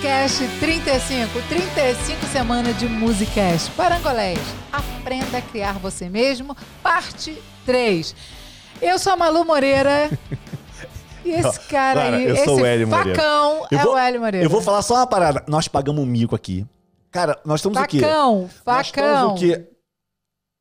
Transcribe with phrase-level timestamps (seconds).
[0.00, 3.70] Musicast 35, 35 semanas de Musicast.
[3.72, 4.38] Parangolés,
[4.72, 8.14] aprenda a criar você mesmo, parte 3.
[8.80, 10.10] Eu sou a Malu Moreira.
[11.22, 13.14] E esse cara aí, eu esse sou o Hélio Moreira.
[13.14, 14.46] facão é vou- o Hélio Moreira.
[14.46, 15.44] Eu vou falar só uma parada.
[15.46, 16.66] Nós pagamos um mico aqui.
[17.10, 18.00] Cara, nós estamos aqui.
[18.00, 19.34] Facão, facão.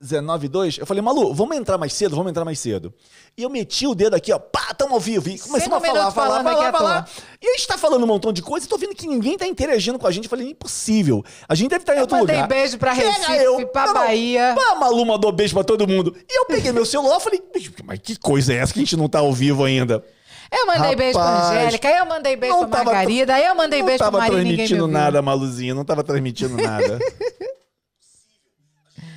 [0.02, 0.46] Estamos o quê?
[0.46, 0.78] 19 e 2?
[0.78, 2.94] Eu falei, Malu, vamos entrar mais cedo, vamos entrar mais cedo.
[3.38, 5.30] E eu meti o dedo aqui, ó, pá, tamo ao vivo.
[5.30, 7.10] E começamos a falar, falar, falando falar, à falar.
[7.42, 9.46] E a gente tá falando um montão de coisa e tô vendo que ninguém tá
[9.46, 10.26] interagindo com a gente.
[10.26, 11.24] Eu falei, impossível.
[11.48, 12.48] A gente deve estar em Eu outro mandei lugar.
[12.48, 13.68] beijo pra Recife, eu.
[13.68, 14.02] pra Não, não.
[14.02, 14.56] Bahia.
[14.56, 16.16] Pá, Malu mandou beijo pra todo mundo.
[16.30, 17.44] E eu peguei meu celular e falei,
[17.86, 20.04] mas que coisa é essa que a gente não tá ao vivo ainda?
[20.52, 23.80] Eu mandei beijo pra Rapaz, Angélica, eu mandei beijo não pra tava Margarida, eu mandei
[23.80, 25.76] não beijo pra tava Maria ninguém me transmitindo nada, Maluzinha.
[25.76, 26.98] Não tava transmitindo nada.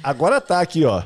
[0.02, 1.02] Agora tá aqui, ó.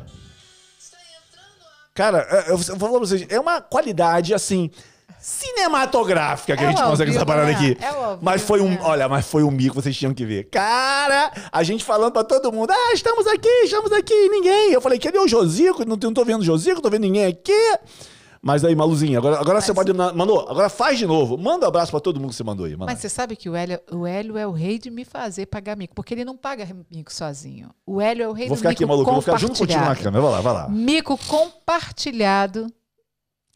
[1.94, 4.70] Cara, eu vou falar pra vocês, é uma qualidade, assim,
[5.18, 7.54] cinematográfica que É a gente o ao consegue essa parada né?
[7.54, 7.76] aqui.
[7.80, 8.78] É o ao Mas foi um, né?
[8.82, 10.44] olha, mas foi um mico, vocês tinham que ver.
[10.50, 14.72] Cara, a gente falando pra todo mundo, ah, estamos aqui, estamos aqui, ninguém.
[14.72, 15.84] Eu falei, cadê o Josico?
[15.84, 17.78] Não, não tô vendo o Josico, não tô vendo ninguém aqui.
[18.46, 19.92] Mas aí, Maluzinha, agora, agora você pode...
[19.92, 21.36] Mandou, agora faz de novo.
[21.36, 22.76] Manda um abraço pra todo mundo que você mandou aí.
[22.76, 22.92] Manda.
[22.92, 25.76] Mas você sabe que o Hélio, o Hélio é o rei de me fazer pagar
[25.76, 27.70] mico, porque ele não paga mico sozinho.
[27.84, 29.10] O Hélio é o rei Vou do ficar mico aqui, maluco.
[29.10, 30.22] Vou ficar junto contigo na câmera.
[30.22, 30.68] Vai lá, vai lá.
[30.68, 32.72] Mico compartilhado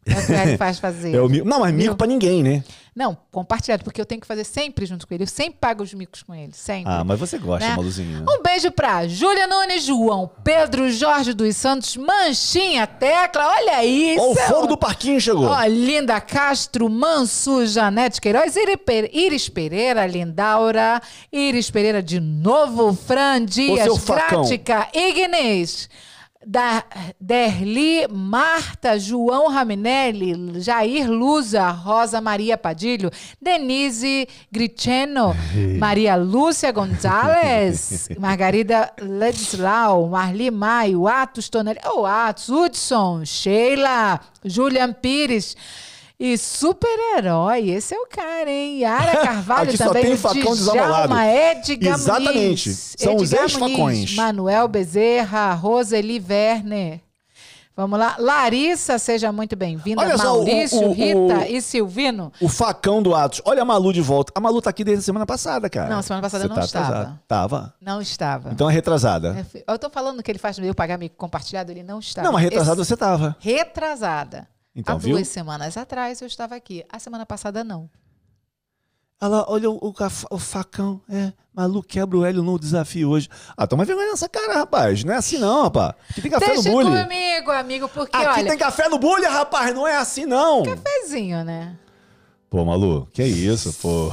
[0.05, 1.15] é o que o Hélio faz fazer.
[1.15, 1.47] É o mico.
[1.47, 2.61] Não, mas mico pra ninguém, né?
[2.93, 5.23] Não, compartilhado, porque eu tenho que fazer sempre junto com ele.
[5.23, 6.91] Eu sempre pago os micos com ele, sempre.
[6.91, 7.73] Ah, mas você gosta, Né?
[7.73, 8.25] Maluzinho.
[8.29, 14.21] Um beijo pra Júlia Nunes, João Pedro Jorge dos Santos, Manchinha Tecla, olha isso!
[14.21, 15.45] Ó, o fogo do parquinho chegou.
[15.45, 18.55] Ó, Linda Castro, Mansu, Janete Queiroz,
[19.13, 23.87] Iris Pereira, Lindaura, Iris Pereira de novo, Fran Dias.
[24.03, 25.89] Grática, Ignis,
[26.45, 26.83] da,
[27.19, 35.35] Derli, Marta, João Raminelli, Jair Luza, Rosa Maria Padilho, Denise Griceno,
[35.79, 45.55] Maria Lúcia Gonzalez, Margarida Ledislau, Marli Maio, Atos Tonelli, oh, Atos, Hudson, Sheila, Julian Pires.
[46.23, 48.79] E super-herói, esse é o cara, hein?
[48.81, 50.03] Yara Carvalho Aqui só também.
[50.03, 51.13] tem facão desamolado.
[51.19, 52.69] Edgar Exatamente.
[52.69, 53.77] Muniz, São os Edgar ex-facões.
[53.79, 56.99] Muniz, Manuel Bezerra, Roseli Werner.
[57.75, 58.17] Vamos lá.
[58.19, 59.99] Larissa, seja muito bem-vinda.
[60.01, 62.31] Olha só, o- Maurício, o- o- Rita e Silvino.
[62.39, 63.41] O facão do Atos.
[63.43, 64.31] Olha a Malu de volta.
[64.35, 65.89] A Malu tá aqui desde a semana passada, cara.
[65.89, 67.19] Não, semana passada Você não tá estava.
[67.27, 67.73] Tava.
[67.81, 68.51] Não estava.
[68.51, 69.43] Então é retrasada.
[69.65, 72.25] Eu tô falando que ele faz eu pagar mico compartilhado, ele não estava.
[72.27, 73.35] Não, mas retrasada Esse- você tava.
[73.39, 74.47] Retrasada.
[74.75, 75.15] Então, Há viu?
[75.15, 76.83] duas semanas atrás eu estava aqui.
[76.89, 77.89] A semana passada não.
[79.23, 79.93] Olha lá, olha o, o
[80.31, 80.99] o facão.
[81.07, 83.29] É, Malu quebra o Hélio no desafio hoje.
[83.55, 85.03] Ah, toma vergonha nessa cara, rapaz.
[85.03, 85.93] Não é assim não, rapaz.
[86.09, 87.03] Aqui tem café Deixa no bullying.
[87.03, 89.75] comigo, amigo, porque Aqui olha, tem café no bullying, rapaz.
[89.75, 90.63] Não é assim não.
[90.63, 91.77] cafezinho, né?
[92.49, 94.11] Pô, Malu, que isso, pô.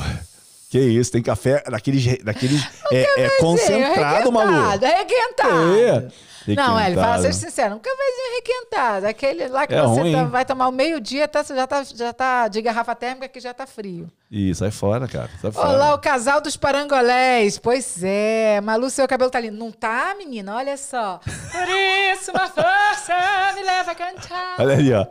[0.69, 4.51] Que isso, tem café daqueles, daqueles é, é concentrado, Malu.
[4.69, 5.75] requentado, requentado.
[5.79, 6.28] É.
[6.57, 9.07] Não, Hélio, fala, seja sincero, um cafezinho requentado.
[9.07, 12.49] Aquele lá que É você tá- vai tomar o meio-dia, tá, já, tá, já tá
[12.49, 14.11] de garrafa térmica que já tá frio.
[14.31, 15.31] Ih, sai fora, cara.
[15.41, 15.69] Sai fora.
[15.71, 17.59] Olá, o casal dos parangolés.
[17.59, 19.57] Pois é, Malu, seu cabelo tá lindo.
[19.57, 20.55] Não tá, menina?
[20.57, 21.19] Olha só.
[21.25, 21.69] Por
[22.13, 23.15] isso, uma força
[23.55, 24.57] me leva a cantar.
[24.59, 25.07] Olha ali, ó.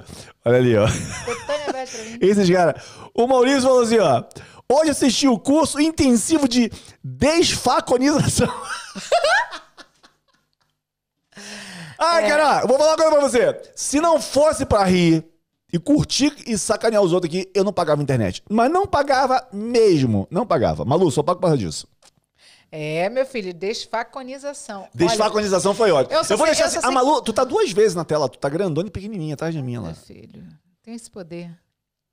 [0.46, 0.86] Olha ali, ó.
[2.22, 2.82] Esses caras.
[3.14, 4.24] O Maurício falou assim, ó.
[4.70, 6.70] Hoje assisti o curso intensivo de
[7.04, 8.48] desfaconização.
[12.00, 12.28] Ai, É.
[12.28, 13.72] cara, eu vou falar uma coisa pra você.
[13.76, 15.26] Se não fosse pra rir
[15.72, 18.42] e curtir e sacanear os outros aqui, eu não pagava internet.
[18.50, 20.28] Mas não pagava mesmo.
[20.32, 20.86] Não pagava.
[20.86, 21.88] Malu, só pago por causa disso.
[22.72, 24.82] É, meu filho, desfaconização.
[24.82, 26.14] Olha, Desfaconização foi ótimo.
[26.16, 26.78] eu Eu, vou deixar eu assim.
[26.80, 28.28] A sei- Malu, tu tá duas vezes na tela.
[28.28, 29.88] Tu tá grandona e pequenininha atrás de mim lá.
[29.88, 30.44] Meu filho,
[30.84, 31.50] tem esse poder.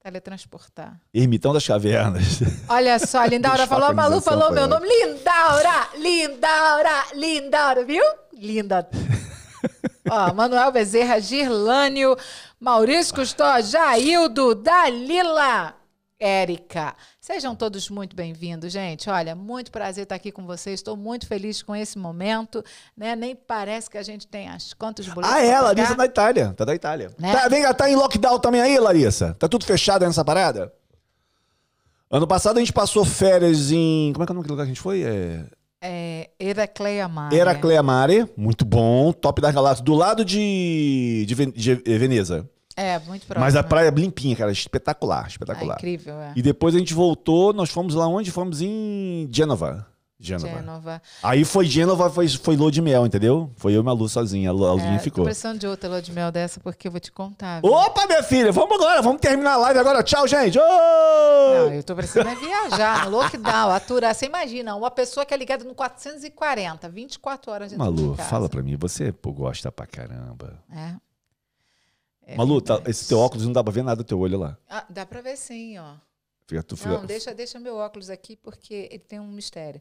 [0.02, 1.00] Teletransportar.
[1.14, 2.24] Ermitão das cavernas.
[2.68, 4.86] Olha só, Lindaura falou, a Malu falou meu nome.
[4.86, 5.88] Lindaura!
[5.96, 7.04] Lindaura!
[7.14, 8.04] Lindaura, viu?
[8.32, 8.86] Linda.
[10.10, 12.16] Ó, Manuel Bezerra, Girlânio,
[12.60, 15.74] Maurício Custó, Jaildo, Dalila,
[16.20, 16.94] Érica.
[17.18, 19.08] Sejam todos muito bem-vindos, gente.
[19.08, 20.80] Olha, muito prazer estar aqui com vocês.
[20.80, 22.62] Estou muito feliz com esse momento.
[22.94, 23.16] Né?
[23.16, 25.34] Nem parece que a gente tem as contas boletos.
[25.34, 26.52] Ah, é, Larissa da Itália.
[26.54, 27.10] Tá da Itália.
[27.18, 27.32] Né?
[27.32, 29.34] Tá, vem cá, tá em lockdown também aí, Larissa?
[29.38, 30.70] Tá tudo fechado nessa parada?
[32.10, 34.12] Ano passado a gente passou férias em.
[34.12, 35.02] Como é que é o nome lugar que a gente foi?
[35.02, 35.46] É.
[35.86, 37.34] É, Heracleia Maia.
[37.36, 38.26] Heraclea Mare.
[38.36, 39.12] Muito bom.
[39.12, 39.84] Top das galáxias.
[39.84, 42.48] Do lado de, de, Ven- de Veneza.
[42.74, 43.44] É, muito próximo.
[43.44, 44.50] Mas a praia é limpinha, cara.
[44.50, 45.76] Espetacular, Ah, espetacular.
[45.76, 46.32] incrível, é.
[46.34, 48.30] E depois a gente voltou, nós fomos lá onde?
[48.30, 49.86] Fomos em Genova.
[50.18, 50.48] Gênova.
[50.48, 51.02] Gênova.
[51.22, 53.50] Aí foi Gênova, foi, foi lua de mel, entendeu?
[53.56, 54.50] Foi eu e Malu sozinha.
[54.50, 55.24] A Lu- É, ficou.
[55.24, 57.60] Tô precisando de outra lua de mel dessa, porque eu vou te contar.
[57.60, 57.70] viu?
[57.72, 60.02] Opa, minha filha, vamos agora, vamos terminar a live agora.
[60.02, 60.58] Tchau, gente.
[60.58, 60.62] Ô!
[60.62, 64.14] Não, eu tô precisando é viajar no lockdown, aturar.
[64.14, 68.62] Você imagina, uma pessoa que é ligada no 440, 24 horas de Malu, fala pra
[68.62, 70.62] mim, você pô, gosta pra caramba.
[70.72, 70.94] É.
[72.26, 74.56] É Malu, tá- esse teu óculos não dá pra ver nada do teu olho lá.
[74.70, 75.94] Ah, dá pra ver sim, ó.
[76.46, 76.90] Fica, tu fica...
[76.90, 79.80] Não, deixa, deixa meu óculos aqui porque ele tem um mistério.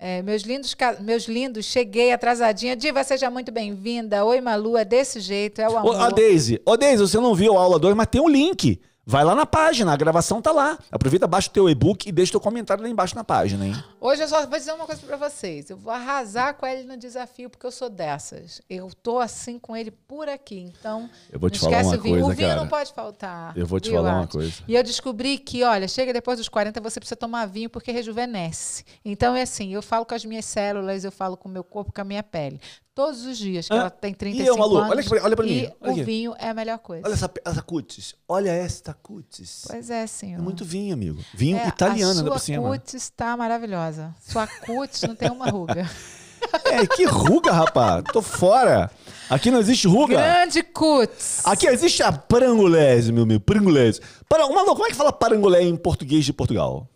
[0.00, 2.76] É, meus lindos, meus lindos, cheguei atrasadinha.
[2.76, 4.24] Diva, seja muito bem-vinda.
[4.24, 6.00] Oi, Malu, é desse jeito, é o Ô, amor.
[6.00, 8.80] a Daisy, ô Daisy, você não viu a aula 2, mas tem um link.
[9.10, 10.78] Vai lá na página, a gravação tá lá.
[10.92, 13.74] Aproveita, baixa o teu e-book e deixa teu comentário lá embaixo na página, hein?
[13.98, 15.70] Hoje eu só vou dizer uma coisa pra vocês.
[15.70, 18.60] Eu vou arrasar com ele no desafio, porque eu sou dessas.
[18.68, 20.58] Eu tô assim com ele por aqui.
[20.58, 22.14] Então, Eu vou te falar esquece uma o vinho.
[22.16, 22.60] coisa, o vinho cara.
[22.60, 23.56] não pode faltar.
[23.56, 24.62] Eu vou te falar uma coisa.
[24.68, 28.84] E eu descobri que, olha, chega depois dos 40, você precisa tomar vinho porque rejuvenesce.
[29.02, 31.94] Então é assim, eu falo com as minhas células, eu falo com o meu corpo,
[31.94, 32.60] com a minha pele.
[32.98, 34.78] Todos os dias, que ela tem e 35 eu, Malu?
[34.78, 34.90] anos.
[34.90, 36.02] Olha pra- olha pra e mim, olha o aqui.
[36.02, 37.06] vinho é a melhor coisa.
[37.06, 38.14] Olha essa, essa cutis.
[38.28, 39.62] Olha esta cutis.
[39.70, 40.40] Pois é, senhor.
[40.40, 41.22] É muito vinho, amigo.
[41.32, 42.68] Vinho É, italiano, ainda por sua cima.
[42.68, 44.12] cutis está maravilhosa.
[44.20, 45.88] Sua cutis não tem uma ruga.
[46.64, 48.02] É, que ruga, rapaz.
[48.12, 48.90] Tô fora.
[49.28, 50.16] Aqui não existe ruga.
[50.16, 51.42] Grande cutis.
[51.44, 53.40] Aqui existe a parangolese, meu amigo.
[53.40, 54.00] Parangolese.
[54.28, 56.88] Para, Malu, como é que fala parangolé em português de Portugal?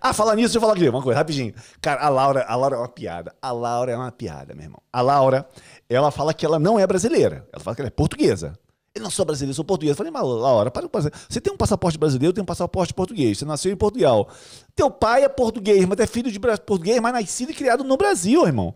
[0.00, 1.54] Ah, falar nisso, deixa eu falar aqui, uma coisa, rapidinho.
[1.80, 3.34] Cara, a Laura, a Laura é uma piada.
[3.40, 4.82] A Laura é uma piada, meu irmão.
[4.92, 5.48] A Laura,
[5.88, 7.46] ela fala que ela não é brasileira.
[7.52, 8.58] Ela fala que ela é portuguesa.
[8.92, 9.92] Eu não sou brasileira, eu sou portuguesa.
[9.92, 11.10] Eu falei, mas Laura, para para.
[11.28, 13.38] Você tem um passaporte brasileiro, tem um passaporte português.
[13.38, 14.28] Você nasceu em Portugal.
[14.74, 18.44] Teu pai é português, mas é filho de português, mas nascido e criado no Brasil,
[18.46, 18.74] irmão.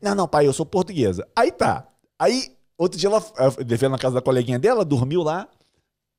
[0.00, 1.28] Não, não, pai, eu sou portuguesa.
[1.36, 1.86] Aí tá.
[2.18, 3.22] Aí, outro dia ela
[3.64, 5.46] devendo na casa da coleguinha dela, dormiu lá.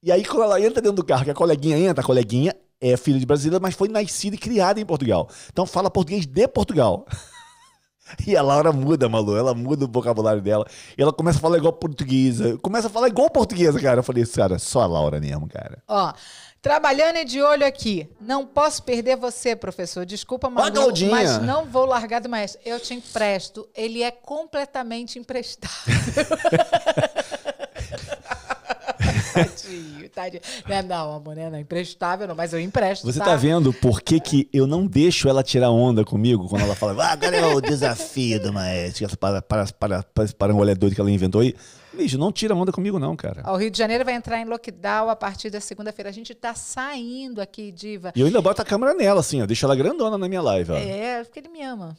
[0.03, 2.97] E aí, quando ela entra dentro do carro, que a coleguinha entra, a coleguinha é
[2.97, 5.29] filha de brasileira, mas foi nascida e criada em Portugal.
[5.51, 7.05] Então fala português de Portugal.
[8.27, 10.65] E a Laura muda, Malu, ela muda o vocabulário dela.
[10.97, 12.57] E ela começa a falar igual portuguesa.
[12.57, 13.99] Começa a falar igual portuguesa, cara.
[13.99, 15.81] Eu falei, cara, só a Laura mesmo, cara.
[15.87, 16.11] Ó,
[16.61, 18.09] trabalhando e de olho aqui.
[18.19, 20.05] Não posso perder você, professor.
[20.05, 22.59] Desculpa, Malu, mas não vou largar do maestro.
[22.65, 23.67] Eu te empresto.
[23.73, 25.93] Ele é completamente emprestável.
[29.33, 30.41] tadinho, tadinho.
[30.67, 31.49] Não, não, amor, né?
[31.49, 34.85] não é emprestável não, mas eu empresto, Você tá vendo por que, que eu não
[34.85, 39.05] deixo ela tirar onda comigo quando ela fala, ah, agora é o desafio do maestro,
[39.05, 41.55] essa para, para, para, para, para um olhar doido que ela inventou aí.
[41.93, 43.43] Bicho, não tira onda comigo, não, cara.
[43.51, 46.09] O Rio de Janeiro vai entrar em lockdown a partir da segunda-feira.
[46.09, 48.13] A gente tá saindo aqui, Diva.
[48.15, 49.45] E eu ainda boto a câmera nela, assim, ó.
[49.45, 50.75] Deixa ela grandona na minha live, ó.
[50.75, 51.97] É, porque ele me ama.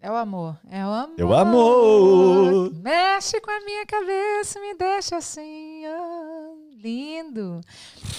[0.00, 0.56] É o amor.
[0.70, 1.14] É o amor.
[1.18, 2.72] É o amor.
[2.82, 5.82] Mexe com a minha cabeça, me deixa assim.
[5.86, 7.60] ó, lindo.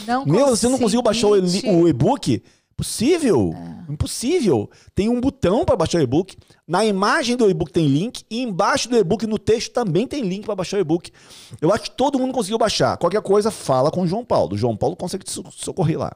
[0.06, 2.44] Não Meu, você não conseguiu baixar o, e-book?
[2.74, 3.54] Impossível.
[3.88, 3.92] É.
[3.92, 4.70] Impossível.
[4.94, 6.36] Tem um botão para baixar o e-book.
[6.68, 8.24] Na imagem do e-book tem link.
[8.30, 11.12] E embaixo do e-book, no texto, também tem link para baixar o e-book.
[11.62, 12.98] Eu acho que todo mundo conseguiu baixar.
[12.98, 14.54] Qualquer coisa, fala com o João Paulo.
[14.54, 16.12] O João Paulo consegue te so- socorrer lá.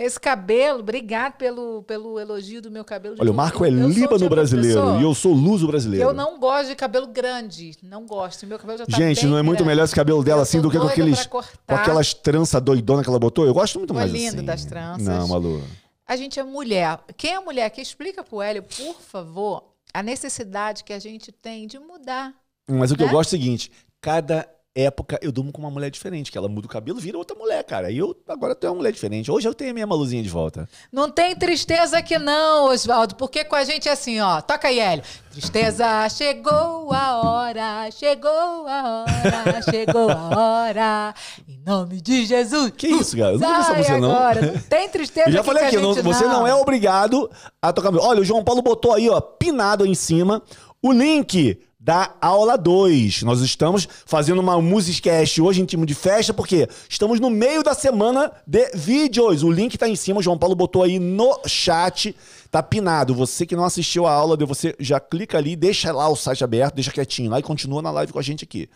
[0.00, 3.16] Esse cabelo, obrigado pelo, pelo elogio do meu cabelo.
[3.18, 6.08] Olha, o Marco é Eu tipo líbano de brasileiro pessoa e eu sou luso brasileiro.
[6.08, 7.72] Eu não gosto de cabelo grande.
[7.82, 8.46] Não gosto.
[8.46, 9.70] Meu cabelo já tá Gente, não é muito grande.
[9.70, 11.26] melhor esse cabelo dela Eu assim do que com aqueles.
[11.26, 13.44] Com aquelas tranças doidonas que ela botou?
[13.44, 14.44] Eu gosto muito Ficou mais lindo assim.
[14.44, 15.04] das tranças.
[15.04, 15.62] Não, Malu.
[16.06, 17.00] A gente é mulher.
[17.16, 21.66] Quem é mulher que explica pro Hélio, por favor, a necessidade que a gente tem
[21.66, 22.32] de mudar.
[22.68, 23.12] Mas o que eu Né?
[23.12, 26.66] gosto é o seguinte: cada época eu durmo com uma mulher diferente, que ela muda
[26.66, 27.90] o cabelo, vira outra mulher, cara.
[27.90, 29.30] E eu agora tenho uma mulher diferente.
[29.30, 30.68] Hoje eu tenho a minha maluzinha de volta.
[30.92, 34.40] Não tem tristeza aqui não, Oswaldo, porque com a gente é assim, ó.
[34.40, 35.02] Toca aí, Hélio.
[35.32, 38.30] Tristeza, chegou a hora, chegou
[38.66, 41.14] a hora, chegou a hora.
[41.48, 42.72] Em nome de Jesus.
[42.76, 43.32] Que isso, cara?
[43.34, 44.10] Eu não essa música, não.
[44.10, 44.42] agora.
[44.52, 47.30] Não tem tristeza Eu já falei aqui, não- você não é obrigado
[47.62, 47.94] a tocar.
[47.96, 50.42] Olha, o João Paulo botou aí, ó, pinado aí em cima,
[50.82, 53.22] o link da aula 2.
[53.22, 57.72] Nós estamos fazendo uma Musicast hoje em time de festa, porque estamos no meio da
[57.72, 59.44] semana de vídeos.
[59.44, 62.16] O link tá em cima, o João Paulo botou aí no chat.
[62.50, 63.14] Tá pinado.
[63.14, 66.74] Você que não assistiu a aula, você já clica ali, deixa lá o site aberto,
[66.74, 68.68] deixa quietinho lá e continua na live com a gente aqui.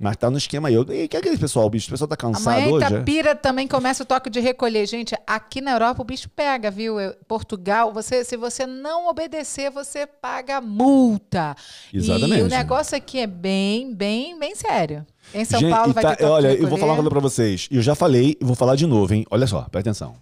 [0.00, 0.74] Mas tá no esquema aí.
[0.74, 1.88] Eu- E que é aquele pessoal, bicho?
[1.88, 2.84] O pessoal tá cansado Amanhã hoje?
[2.84, 2.88] é?
[2.88, 4.86] Itapira também começa o toque de recolher.
[4.86, 6.94] Gente, aqui na Europa o bicho pega, viu?
[7.26, 11.56] Portugal, você, se você não obedecer, você paga multa.
[11.92, 12.38] Exatamente.
[12.38, 15.04] E o negócio aqui é bem, bem, bem sério.
[15.34, 17.20] Em São Gente, Paulo vai tá- ter toque Olha, eu vou falar uma coisa pra
[17.20, 17.66] vocês.
[17.70, 19.26] Eu já falei e vou falar de novo, hein?
[19.30, 20.14] Olha só, presta atenção.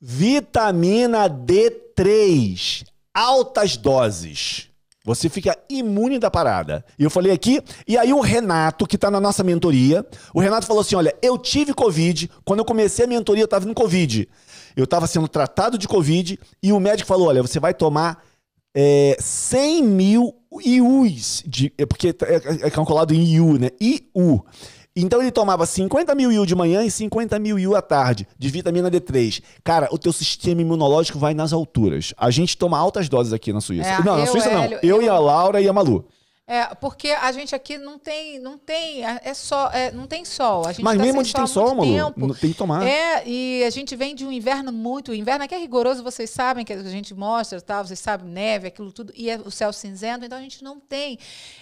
[0.00, 2.84] Vitamina D3.
[3.12, 4.68] Altas doses.
[5.04, 6.82] Você fica imune da parada.
[6.98, 10.66] E eu falei aqui, e aí o Renato, que tá na nossa mentoria, o Renato
[10.66, 14.26] falou assim: olha, eu tive Covid, quando eu comecei a mentoria, eu tava no Covid.
[14.74, 18.24] Eu tava sendo tratado de Covid e o médico falou: olha, você vai tomar
[18.74, 20.34] é, 100 mil
[20.64, 23.68] IUs, de, é porque é, é calculado em IU, né?
[23.80, 24.44] IU.
[24.96, 28.48] Então ele tomava 50 mil IU de manhã e 50 mil IU à tarde, de
[28.48, 29.42] vitamina D3.
[29.64, 32.14] Cara, o teu sistema imunológico vai nas alturas.
[32.16, 33.88] A gente toma altas doses aqui na Suíça.
[33.88, 34.62] É, não, na Suíça não.
[34.62, 36.06] Hélio, eu, eu- e a Laura e a Malu.
[36.46, 40.66] É, porque a gente aqui não tem, não tem, é só, é, não tem sol.
[40.66, 42.26] A gente Mas tá mesmo onde tem sol, Malu, tempo.
[42.26, 42.86] não tem que tomar.
[42.86, 45.10] É, e a gente vem de um inverno muito.
[45.10, 48.68] O inverno aqui é rigoroso, vocês sabem que a gente mostra, tal, vocês sabem, neve,
[48.68, 51.18] aquilo tudo, e é o céu cinzento, então a gente não tem.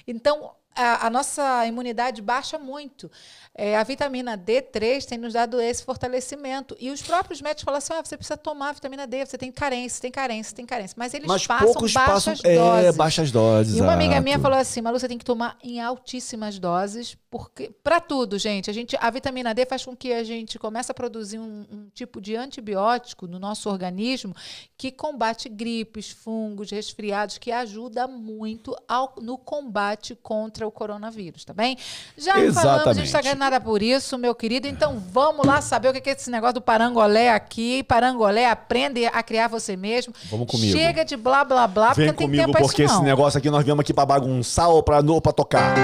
[0.07, 3.11] Então, a, a nossa imunidade baixa muito.
[3.55, 6.75] É, a vitamina D3 tem nos dado esse fortalecimento.
[6.81, 10.01] E os próprios médicos falam assim: ah, você precisa tomar vitamina D, você tem carência,
[10.01, 10.95] tem carência, tem carência.
[10.99, 12.55] Mas eles Mas passam poucos baixas passam.
[12.55, 12.85] doses.
[12.87, 13.77] É, baixas doses.
[13.77, 17.71] E uma amiga minha falou assim, Malu, você tem que tomar em altíssimas doses, porque
[17.85, 20.95] para tudo, gente, a gente, a vitamina D faz com que a gente comece a
[20.95, 24.35] produzir um, um tipo de antibiótico no nosso organismo
[24.79, 31.53] que combate gripes, fungos, resfriados, que ajuda muito ao- no combate contra o coronavírus, tá
[31.53, 31.77] bem?
[32.17, 33.05] Já falamos, Exatamente.
[33.07, 36.31] está ganhando nada por isso, meu querido, então vamos lá saber o que é esse
[36.31, 37.83] negócio do parangolé aqui.
[37.83, 40.15] Parangolé, aprende a criar você mesmo.
[40.31, 40.73] Vamos comigo.
[40.77, 43.03] Chega de blá blá blá, Vem porque não tem comigo, tempo pra porque isso esse
[43.03, 45.75] negócio aqui nós viemos aqui pra bagunçar ou pra, ou pra tocar.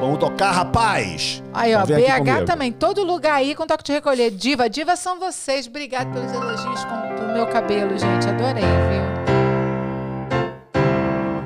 [0.00, 1.42] Vamos tocar, rapaz!
[1.54, 2.44] Aí, ó, Então BH comigo.
[2.44, 4.30] também, todo lugar aí com toque de recolher.
[4.30, 5.66] Diva, diva são vocês.
[5.66, 8.28] Obrigado pelos elogios com o meu cabelo, gente.
[8.28, 9.06] Adorei, viu?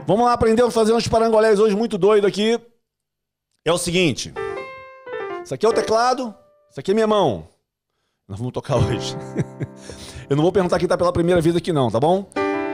[0.06, 2.58] Vamos lá aprender a fazer uns parangolés hoje muito doido aqui.
[3.64, 4.32] É o seguinte.
[5.44, 6.34] Isso aqui é o teclado,
[6.70, 7.46] isso aqui é minha mão.
[8.28, 9.16] Nós vamos tocar hoje.
[10.28, 12.26] eu não vou perguntar quem tá pela primeira vez aqui não, tá bom?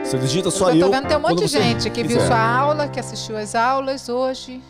[0.05, 0.87] Você digita só eu eu.
[0.87, 2.29] tô vendo tem um monte de gente que viu quiser.
[2.29, 4.63] sua aula, que assistiu as aulas hoje.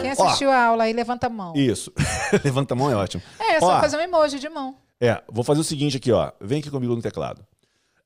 [0.00, 1.52] Quem assistiu a aula aí, levanta a mão.
[1.56, 1.92] Isso.
[2.44, 3.22] Levanta a mão, é ótimo.
[3.40, 3.80] É, é só Ó.
[3.80, 4.76] fazer um emoji de mão.
[5.00, 6.30] É, vou fazer o seguinte aqui, ó.
[6.40, 7.44] Vem aqui comigo no teclado.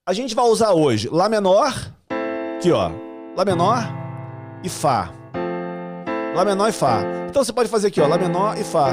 [0.06, 1.72] A gente vai usar hoje Lá menor,
[2.56, 2.90] aqui, ó.
[3.36, 3.82] Lá menor
[4.64, 5.12] e Fá.
[6.34, 7.02] Lá menor e Fá.
[7.28, 8.06] Então você pode fazer aqui, ó.
[8.06, 8.90] Lá menor e Fá.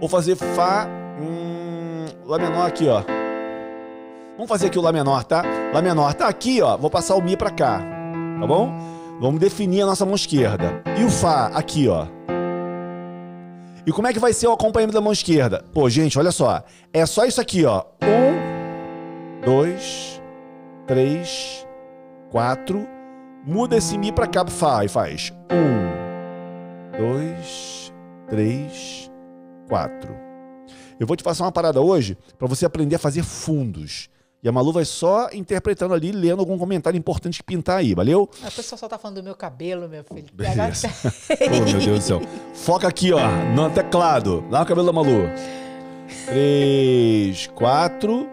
[0.00, 0.86] Ou fazer Fá.
[1.20, 3.02] Hum, lá menor aqui, ó.
[4.36, 5.42] Vamos fazer aqui o Lá menor, tá?
[5.72, 6.76] Lá menor tá aqui, ó.
[6.76, 7.80] Vou passar o Mi pra cá.
[8.38, 8.70] Tá bom?
[9.18, 10.82] Vamos definir a nossa mão esquerda.
[10.98, 12.06] E o Fá aqui, ó.
[13.86, 15.64] E como é que vai ser o acompanhamento da mão esquerda?
[15.72, 16.62] Pô, gente, olha só.
[16.92, 17.84] É só isso aqui, ó.
[18.02, 20.20] Um, dois,
[20.86, 21.66] três,
[22.30, 22.86] quatro.
[23.46, 25.32] Muda esse Mi pra cá, Fá, e faz.
[25.50, 25.95] Um,
[26.98, 27.92] dois,
[28.28, 29.10] três,
[29.68, 30.14] quatro.
[30.98, 34.08] Eu vou te passar uma parada hoje pra você aprender a fazer fundos.
[34.42, 38.30] E a Malu vai só interpretando ali, lendo algum comentário importante que pintar aí, valeu?
[38.42, 40.26] A pessoa só tá falando do meu cabelo, meu filho.
[40.32, 40.88] Beleza.
[41.40, 42.20] Oh, meu Deus do céu.
[42.54, 43.20] Foca aqui, ó,
[43.54, 44.44] no teclado.
[44.50, 45.28] Lá no cabelo da Malu.
[46.26, 48.28] Três, quatro.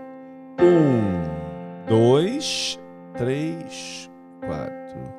[0.62, 2.80] Um, dois,
[3.18, 5.14] três, quatro.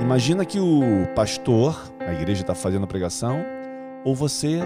[0.00, 1.78] Imagina que o pastor,
[2.10, 3.44] a igreja está fazendo a pregação,
[4.04, 4.60] ou você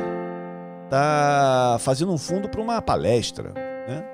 [0.89, 3.53] tá fazendo um fundo para uma palestra,
[3.87, 4.05] né?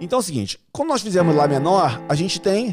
[0.00, 2.72] Então é o seguinte, quando nós fizemos Lá menor, a gente tem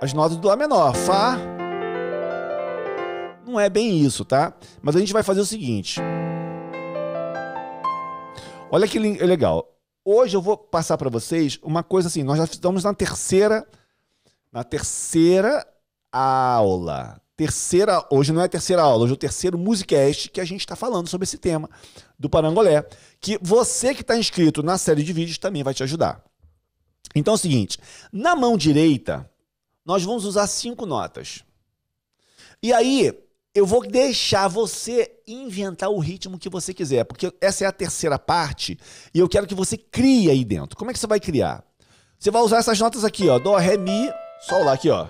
[0.00, 0.94] as notas do Lá menor.
[0.94, 1.36] Fá.
[3.46, 4.52] Não é bem isso, tá?
[4.80, 6.00] Mas a gente vai fazer o seguinte.
[8.70, 9.68] Olha que li- legal.
[10.04, 12.22] Hoje eu vou passar para vocês uma coisa assim.
[12.22, 13.66] Nós já estamos na terceira,
[14.54, 15.66] na terceira
[16.12, 17.20] aula.
[17.36, 20.60] Terceira, hoje não é a terceira aula, hoje é o terceiro Musicast que a gente
[20.60, 21.68] está falando sobre esse tema
[22.16, 22.88] do Parangolé.
[23.20, 26.22] Que você que está inscrito na série de vídeos também vai te ajudar.
[27.16, 27.78] Então é o seguinte:
[28.12, 29.28] na mão direita,
[29.84, 31.42] nós vamos usar cinco notas.
[32.62, 33.12] E aí,
[33.52, 38.20] eu vou deixar você inventar o ritmo que você quiser, porque essa é a terceira
[38.20, 38.78] parte
[39.12, 40.76] e eu quero que você crie aí dentro.
[40.76, 41.64] Como é que você vai criar?
[42.16, 44.10] Você vai usar essas notas aqui, ó, dó, ré, mi,
[44.46, 45.06] sol, lá aqui, ó.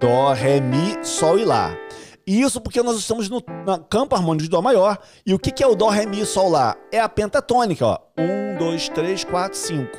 [0.00, 1.74] Dó, ré, mi, sol e lá.
[2.26, 4.98] Isso porque nós estamos no, no campo harmônico de dó maior.
[5.24, 6.76] E o que, que é o dó, ré, mi, sol, lá?
[6.90, 7.98] É a pentatônica, ó.
[8.18, 9.96] Um, dois, três, quatro, cinco.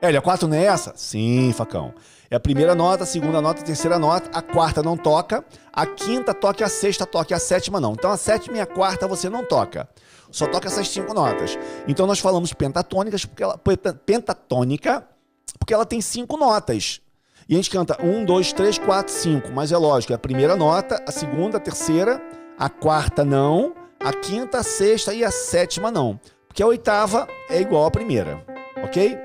[0.00, 0.92] Hélia, a quatro não é essa?
[0.94, 1.92] Sim, facão.
[2.30, 5.86] É a primeira nota, a segunda nota, a terceira nota, a quarta não toca, a
[5.86, 7.92] quinta toca, a sexta toca, a sétima não.
[7.92, 9.88] Então a sétima e a quarta você não toca.
[10.30, 11.56] Só toca essas cinco notas.
[11.88, 15.06] Então nós falamos pentatônicas porque ela penta- pentatônica
[15.58, 17.00] porque ela tem cinco notas.
[17.48, 19.50] E a gente canta um, dois, três, quatro, cinco.
[19.52, 22.20] Mas é lógico, é a primeira nota, a segunda, a terceira,
[22.58, 26.18] a quarta não, a quinta, a sexta e a sétima não.
[26.48, 28.44] Porque a oitava é igual à primeira,
[28.82, 29.16] ok?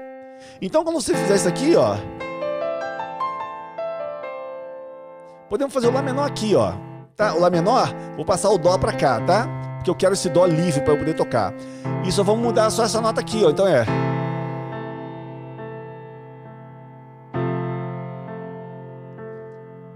[0.62, 1.96] Então quando você fizer isso aqui, ó,
[5.50, 6.74] podemos fazer o Lá menor aqui, ó.
[7.16, 7.34] tá?
[7.34, 9.48] O Lá menor, vou passar o Dó pra cá, tá?
[9.78, 11.54] Porque eu quero esse Dó livre para eu poder tocar.
[12.06, 13.50] E só vamos mudar só essa nota aqui, ó.
[13.50, 13.86] Então é.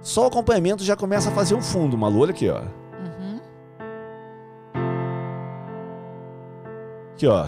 [0.05, 2.19] Só o acompanhamento já começa a fazer um fundo, Malu.
[2.19, 2.59] Olha aqui, ó.
[2.59, 3.41] Uhum.
[7.15, 7.47] Aqui, ó.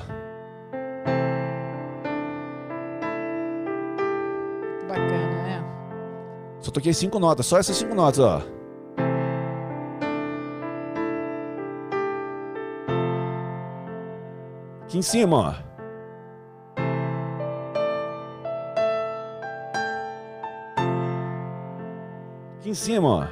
[4.88, 5.64] Bacana, né?
[6.60, 8.42] Só toquei cinco notas, só essas cinco notas, ó.
[14.82, 15.67] Aqui em cima, ó.
[22.68, 23.28] Aqui em cima, ó.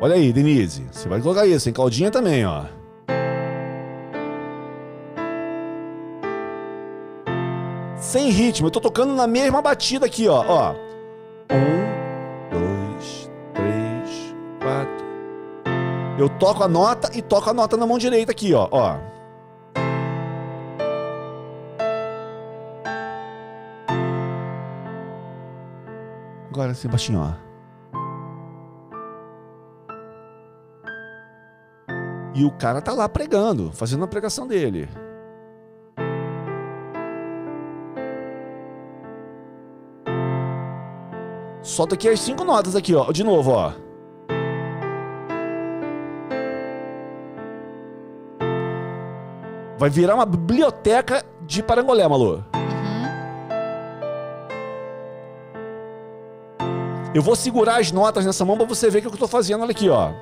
[0.00, 0.84] Olha aí, Denise.
[0.90, 2.64] Você vai colocar isso, em caldinha também, ó.
[7.96, 10.44] Sem ritmo, eu tô tocando na mesma batida aqui, ó.
[10.44, 10.74] ó.
[11.52, 15.06] Um, dois, três, quatro.
[16.18, 18.66] Eu toco a nota e toco a nota na mão direita aqui, ó.
[18.72, 19.17] ó.
[26.68, 27.32] Agora assim, baixinho, ó.
[32.34, 34.86] E o cara tá lá pregando, fazendo a pregação dele.
[41.62, 43.10] Solta aqui as cinco notas aqui, ó.
[43.12, 43.72] De novo, ó.
[49.78, 52.44] Vai virar uma biblioteca de parangolé, Malu.
[57.14, 59.62] Eu vou segurar as notas nessa mão pra você ver o que eu tô fazendo.
[59.62, 60.12] Olha aqui, ó.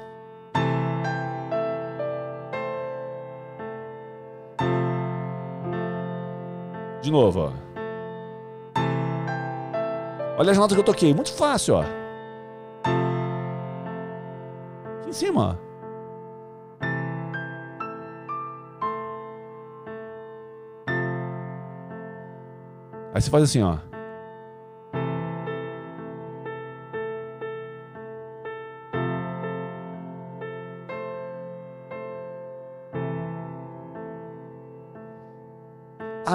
[7.03, 7.53] De novo, ó.
[10.39, 11.13] Olha as notas que eu toquei.
[11.13, 11.85] Muito fácil, ó.
[15.01, 15.67] Aqui em cima, ó.
[23.13, 23.79] Aí você faz assim, ó.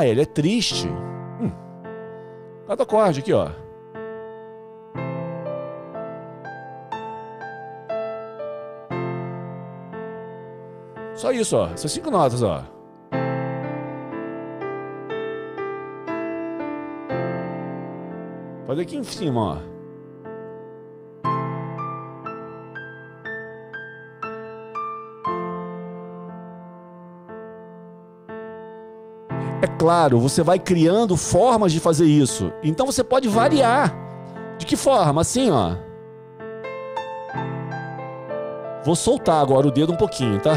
[0.02, 0.88] Ah, ele é triste.
[1.40, 1.52] Hum.
[2.66, 3.52] Cada acorde aqui, ó.
[11.14, 11.68] Só isso, ó.
[11.68, 12.64] Essas cinco notas, ó.
[18.66, 19.71] Faz aqui em cima, ó.
[29.62, 32.52] É claro, você vai criando formas de fazer isso.
[32.64, 33.94] Então você pode variar.
[34.58, 35.22] De que forma?
[35.22, 35.76] Assim, ó.
[38.84, 40.54] Vou soltar agora o dedo um pouquinho, tá?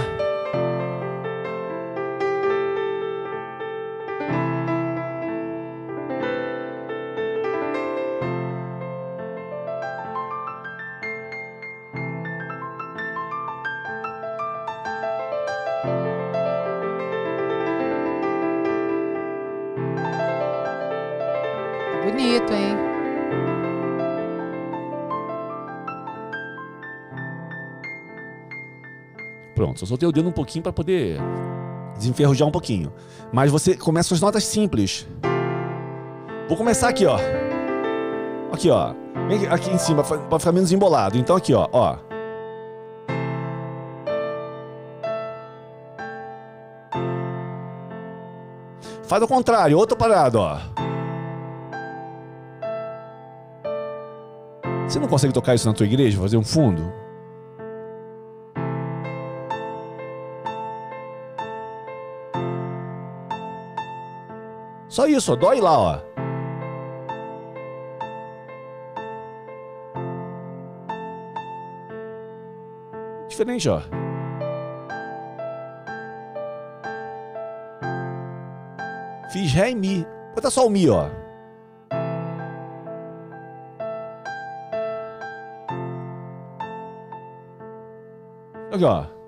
[29.75, 31.19] Pronto, só soltei o dedo um pouquinho para poder
[31.97, 32.93] desenferrujar um pouquinho.
[33.33, 35.07] Mas você começa com as notas simples.
[36.49, 37.19] Vou começar aqui, ó.
[38.53, 38.95] Aqui, ó.
[39.29, 41.19] Vem aqui em cima para ficar menos embolado.
[41.19, 41.97] Então aqui, ó, ó.
[49.03, 50.59] Faz ao contrário, outra parada, ó.
[54.89, 57.04] Você não consegue tocar isso na tua igreja, fazer um fundo?
[64.95, 65.99] Só isso, ó, dói lá, ó.
[73.29, 73.81] Diferente, ó.
[79.33, 80.07] Fiz Ré e Mi.
[80.33, 81.09] Bota só o Mi, ó.
[88.71, 89.24] Aqui, ó.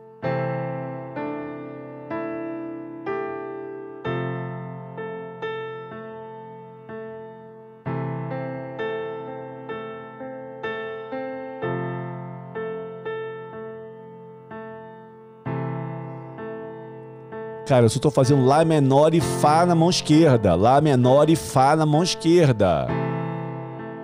[17.66, 20.54] Cara, eu só tô fazendo Lá menor e Fá na mão esquerda.
[20.54, 22.86] Lá menor e Fá na mão esquerda.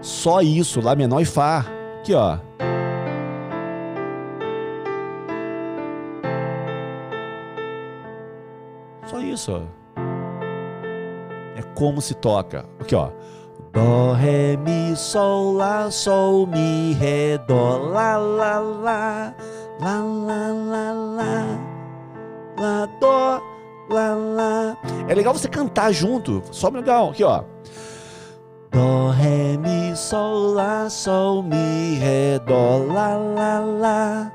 [0.01, 1.65] Só isso, Lá menor e Fá.
[2.01, 2.39] Aqui, ó.
[9.07, 9.83] Só isso, ó.
[11.57, 12.65] É como se toca.
[12.81, 13.11] Aqui, ó.
[13.73, 19.35] Dó, ré, mi, sol, lá, sol, mi, ré, dó, lá, lá, lá,
[19.81, 21.59] lá, lá, lá, lá,
[22.59, 23.41] lá, dó,
[23.93, 24.77] lá, lá.
[25.09, 26.43] É legal você cantar junto.
[26.51, 27.11] Só legal.
[27.11, 27.45] Aqui, ó.
[28.71, 34.33] Dó, ré, mi, sol, lá, sol, mi, ré, dó, lá, lá, lá.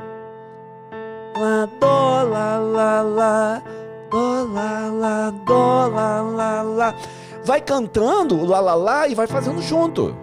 [1.35, 3.63] Lá, dó, lá, lá, lá.
[4.11, 6.95] Dó, lá, lá, dó, lá, lá, lá.
[7.43, 10.15] Vai cantando lá, lá, lá e vai fazendo junto.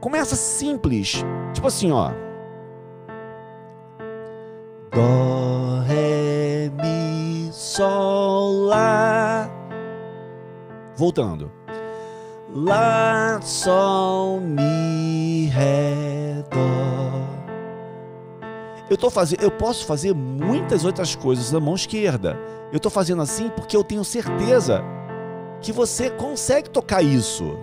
[0.00, 1.24] Começa simples.
[1.52, 2.12] Tipo assim, ó.
[4.92, 5.37] Dó,
[7.78, 9.48] sol, lá.
[10.96, 11.52] Voltando.
[12.52, 16.58] Lá, sol, mi, ré, dó.
[18.90, 22.36] Eu tô fazendo, eu posso fazer muitas outras coisas na mão esquerda.
[22.72, 24.82] Eu tô fazendo assim porque eu tenho certeza
[25.60, 27.56] que você consegue tocar isso.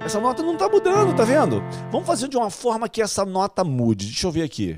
[0.00, 1.62] Essa nota não tá mudando, tá vendo?
[1.92, 4.06] Vamos fazer de uma forma que essa nota mude.
[4.06, 4.76] Deixa eu ver aqui.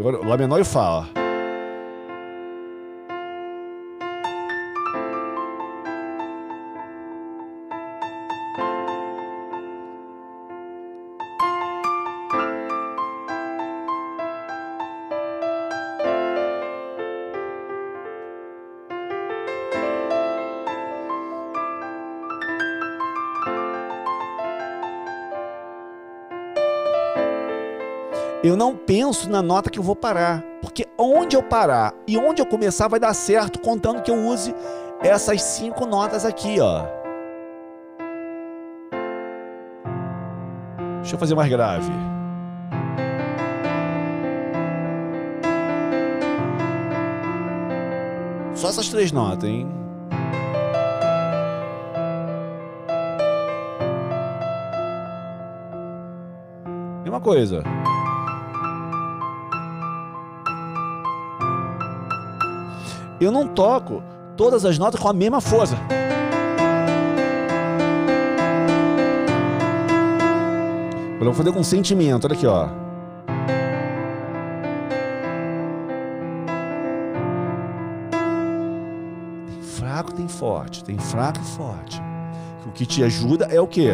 [0.00, 1.19] Agora, Lá menor e Fá, ó.
[28.42, 30.42] Eu não penso na nota que eu vou parar.
[30.62, 34.54] Porque onde eu parar e onde eu começar vai dar certo, contando que eu use
[35.02, 36.84] essas cinco notas aqui, ó.
[41.00, 41.90] Deixa eu fazer mais grave.
[48.54, 49.66] Só essas três notas, hein?
[57.02, 57.64] Mesma coisa.
[63.20, 64.02] Eu não toco
[64.36, 65.76] todas as notas com a mesma força.
[71.18, 72.68] Vamos fazer com sentimento, olha aqui, ó.
[79.46, 82.00] Tem fraco, tem forte, tem fraco e forte.
[82.66, 83.90] O que te ajuda é o quê?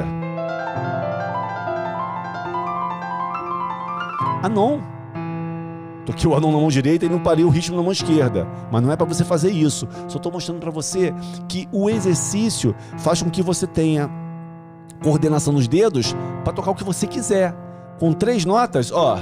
[4.43, 4.96] Ah, não.
[6.07, 8.47] Toquei o anão na mão direita e não parei o ritmo na mão esquerda.
[8.71, 9.89] Mas não é para você fazer isso.
[10.07, 11.13] Só estou mostrando para você
[11.49, 14.09] que o exercício faz com que você tenha
[15.03, 16.15] coordenação nos dedos
[16.45, 17.55] para tocar o que você quiser.
[17.99, 19.19] Com três notas, ó.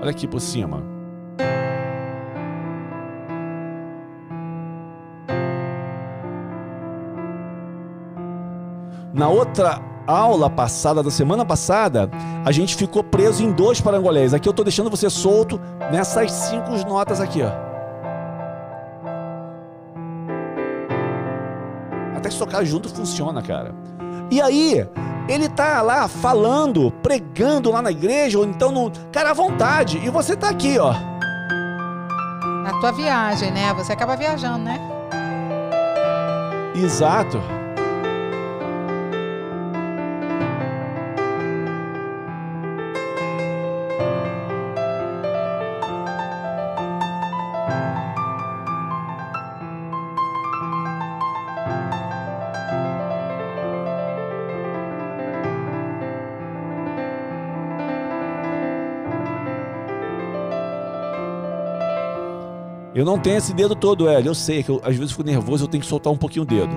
[0.00, 0.93] Olha aqui por cima.
[9.14, 12.10] Na outra aula passada, da semana passada,
[12.44, 14.34] a gente ficou preso em dois parangolés.
[14.34, 15.60] Aqui eu estou deixando você solto
[15.92, 17.50] nessas cinco notas aqui, ó.
[22.16, 23.72] Até que tocar junto funciona, cara.
[24.32, 24.84] E aí,
[25.28, 28.90] ele tá lá falando, pregando lá na igreja, ou então no.
[29.12, 29.98] Cara, à vontade.
[29.98, 30.92] E você tá aqui, ó.
[32.64, 33.72] Na tua viagem, né?
[33.74, 34.80] Você acaba viajando, né?
[36.74, 37.40] Exato.
[62.94, 64.30] Eu não tenho esse dedo todo, Hélio.
[64.30, 66.46] Eu sei que eu, às vezes fico nervoso, eu tenho que soltar um pouquinho o
[66.46, 66.74] dedo.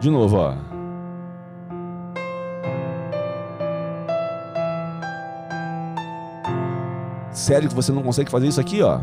[0.00, 0.54] De novo, ó.
[7.32, 8.98] Sério que você não consegue fazer isso aqui, ó?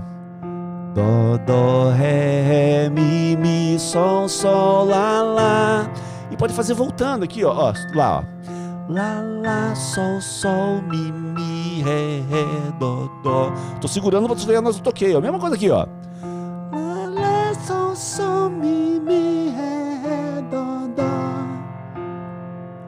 [0.93, 5.89] Dó, dó, ré, ré, mi, mi, sol, sol, lá, lá.
[6.29, 7.51] E pode fazer voltando aqui, ó.
[7.51, 8.93] ó lá, ó.
[8.93, 11.24] Lá, lá, sol, sol, mi, mi,
[11.85, 12.45] ré, ré,
[12.79, 13.51] dó, dó.
[13.79, 15.21] Tô segurando pra ver nós toquei, ó.
[15.21, 15.85] Mesma coisa aqui, ó.
[16.73, 21.03] Lá, lá, sol, sol, mi, mi, ré, ré, dó, dó.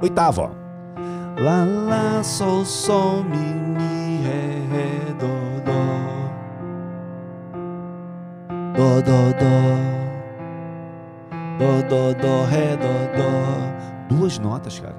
[0.02, 0.50] Oitava, ó.
[1.40, 5.28] Lá, lá, sol, sol, mi, mi, ré, ré, dó,
[5.68, 5.84] dó.
[8.76, 9.58] Dó, dó, dó.
[11.60, 14.16] Dó, dó, dó, ré, dó, dó.
[14.16, 14.96] Duas notas, cara.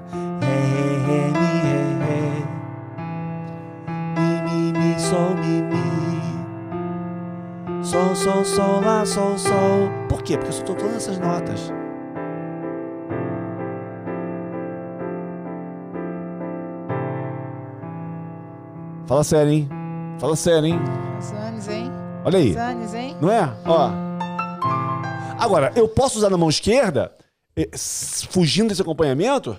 [9.09, 9.89] Sol, sol.
[10.07, 10.37] Por quê?
[10.37, 11.71] Porque eu tô tocando essas notas.
[19.07, 19.69] Fala sério, hein?
[20.19, 20.79] Fala sério, hein?
[21.17, 21.91] Os anos, hein?
[22.23, 22.51] Olha aí.
[22.51, 23.17] Os anos, hein?
[23.19, 23.51] Não é?
[23.65, 23.89] Ó.
[25.39, 27.11] Agora, eu posso usar na mão esquerda,
[27.55, 27.69] eh,
[28.29, 29.57] fugindo desse acompanhamento?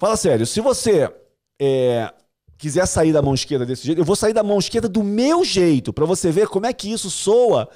[0.00, 1.12] Fala sério, se você
[1.60, 2.10] eh,
[2.56, 5.44] quiser sair da mão esquerda desse jeito, eu vou sair da mão esquerda do meu
[5.44, 7.68] jeito, pra você ver como é que isso soa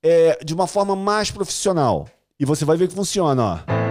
[0.00, 2.08] eh, de uma forma mais profissional.
[2.38, 3.81] E você vai ver que funciona, ó.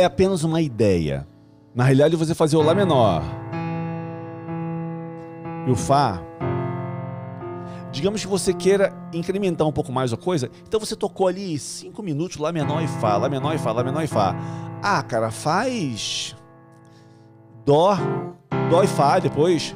[0.00, 1.26] É, apenas uma ideia.
[1.74, 3.22] Na realidade, você fazer o Lá menor
[5.68, 6.22] e o Fá.
[7.92, 12.02] Digamos que você queira incrementar um pouco mais a coisa, então você tocou ali cinco
[12.02, 14.34] minutos Lá menor e Fá, Lá menor e Fá, Lá menor e Fá.
[14.82, 16.34] Ah, cara, faz
[17.66, 17.94] Dó,
[18.70, 19.74] Dó e Fá depois.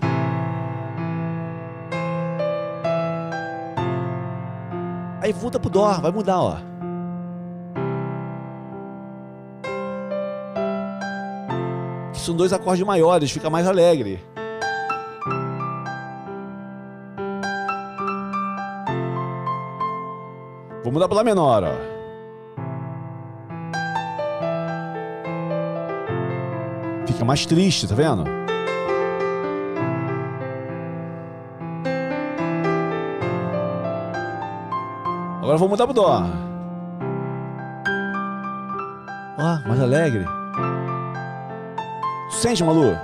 [5.20, 6.73] Aí volta pro Dó, vai mudar, ó.
[12.24, 14.18] São dois acordes maiores, fica mais alegre.
[20.82, 21.94] Vou mudar para Lá menor, ó.
[27.06, 28.24] Fica mais triste, tá vendo?
[35.42, 36.22] Agora vou mudar pro Dó.
[39.38, 40.24] Ó, mais alegre.
[42.44, 42.94] Sente, Malu.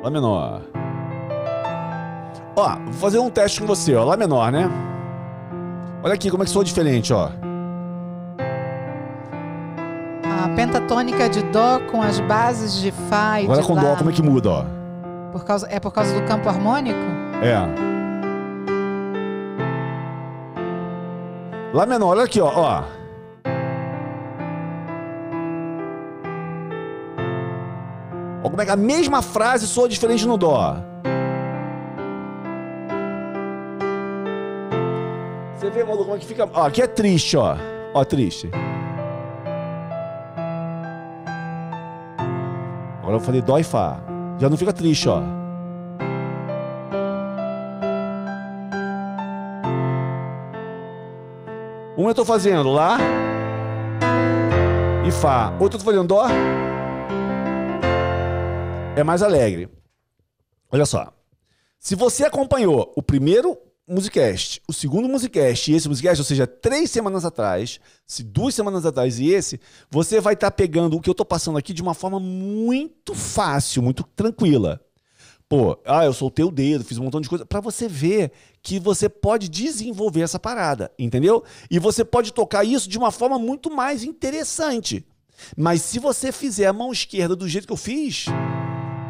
[0.00, 0.62] Lá menor.
[2.54, 4.04] Ó, vou fazer um teste com você, ó.
[4.04, 4.89] Lá menor, né?
[6.02, 7.30] Olha aqui como é que soa diferente, ó.
[10.24, 13.82] A pentatônica de Dó com as bases de Fá e Agora de com Lá.
[13.82, 14.64] dó, como é que muda, ó?
[15.32, 16.98] Por causa, é por causa do campo harmônico?
[17.42, 17.90] É.
[21.74, 22.48] Lá menor, olha aqui, ó.
[22.48, 22.82] ó.
[28.42, 30.89] Olha como é que a mesma frase soa diferente no dó.
[35.70, 36.50] Você vê, Malu, como é que fica.
[36.52, 37.56] Ó, aqui é triste, ó.
[37.94, 38.50] Ó, triste.
[42.98, 44.00] Agora eu falei dó e fá.
[44.40, 45.20] Já não fica triste, ó.
[51.96, 52.98] Um eu tô fazendo Lá
[55.06, 55.52] e Fá.
[55.60, 56.26] Outro eu tô fazendo Dó.
[58.96, 59.68] É mais alegre.
[60.72, 61.12] Olha só.
[61.78, 63.56] Se você acompanhou o primeiro
[63.90, 68.86] Musicast, o segundo Musicast e esse Musicast, ou seja, três semanas atrás, se duas semanas
[68.86, 71.92] atrás e esse, você vai estar pegando o que eu tô passando aqui de uma
[71.92, 74.80] forma muito fácil, muito tranquila.
[75.48, 77.44] Pô, ah, eu soltei o dedo, fiz um montão de coisa.
[77.44, 78.30] Pra você ver
[78.62, 81.42] que você pode desenvolver essa parada, entendeu?
[81.68, 85.04] E você pode tocar isso de uma forma muito mais interessante.
[85.56, 88.26] Mas se você fizer a mão esquerda do jeito que eu fiz,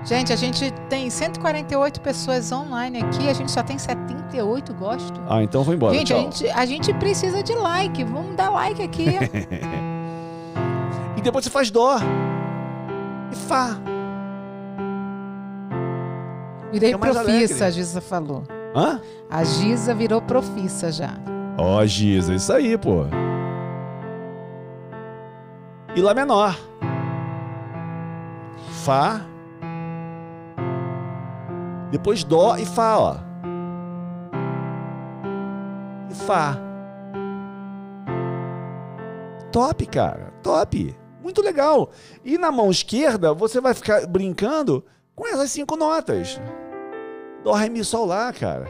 [0.04, 5.20] Gente, a gente tem 148 pessoas online aqui, a gente só tem 78 gostos.
[5.28, 5.94] ah, então vou embora.
[5.94, 8.02] gente, a gente, a gente precisa de like.
[8.04, 9.06] Vamos dar like aqui.
[11.16, 11.98] E depois você faz dó
[13.30, 13.76] e fá.
[16.72, 18.44] Virei É profissa, a Giza falou.
[18.74, 19.02] Hã?
[19.28, 21.10] A Giza virou profissa já.
[21.58, 23.04] Ó, Giza, isso aí, pô.
[25.94, 26.56] E Lá menor.
[28.82, 29.20] Fá.
[31.90, 33.16] Depois Dó e Fá, ó.
[36.10, 36.56] E Fá.
[39.50, 40.32] Top, cara.
[40.42, 40.96] Top.
[41.22, 41.90] Muito legal.
[42.24, 46.40] E na mão esquerda, você vai ficar brincando com essas cinco notas.
[47.42, 48.68] Dó, Ré, Mi, Sol, Lá, cara.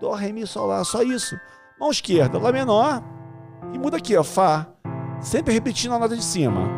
[0.00, 0.84] Dó, Ré, Mi, Sol, Lá.
[0.84, 1.36] Só isso.
[1.78, 3.02] Mão esquerda, Lá menor.
[3.72, 4.24] E muda aqui, ó.
[4.24, 4.66] Fá.
[5.20, 6.68] Sempre repetindo a nota de cima.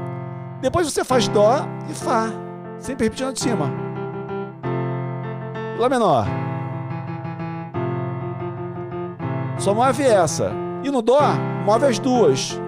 [0.60, 2.30] Depois você faz Dó e Fá.
[2.78, 3.83] Sempre repetindo a de cima.
[5.78, 6.26] Lá menor.
[9.58, 10.52] Só move essa.
[10.82, 11.20] E no Dó,
[11.64, 12.60] move as duas.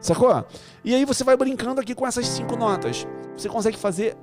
[0.00, 0.44] Sacou?
[0.84, 3.06] E aí você vai brincando aqui com essas cinco notas.
[3.36, 4.16] Você consegue fazer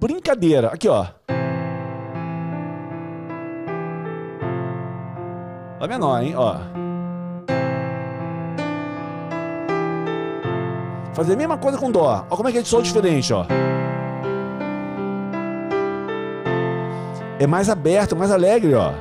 [0.00, 0.68] brincadeira.
[0.68, 1.06] Aqui, ó.
[5.80, 6.34] Lá menor, hein?
[6.36, 6.56] Ó.
[11.18, 12.24] Fazer a mesma coisa com dó.
[12.30, 13.44] Ó como é que é de sol diferente, ó.
[17.40, 18.92] É mais aberto, mais alegre, ó.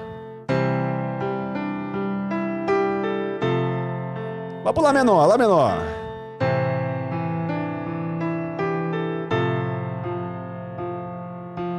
[4.63, 5.73] Vai pro lá menor, lá menor.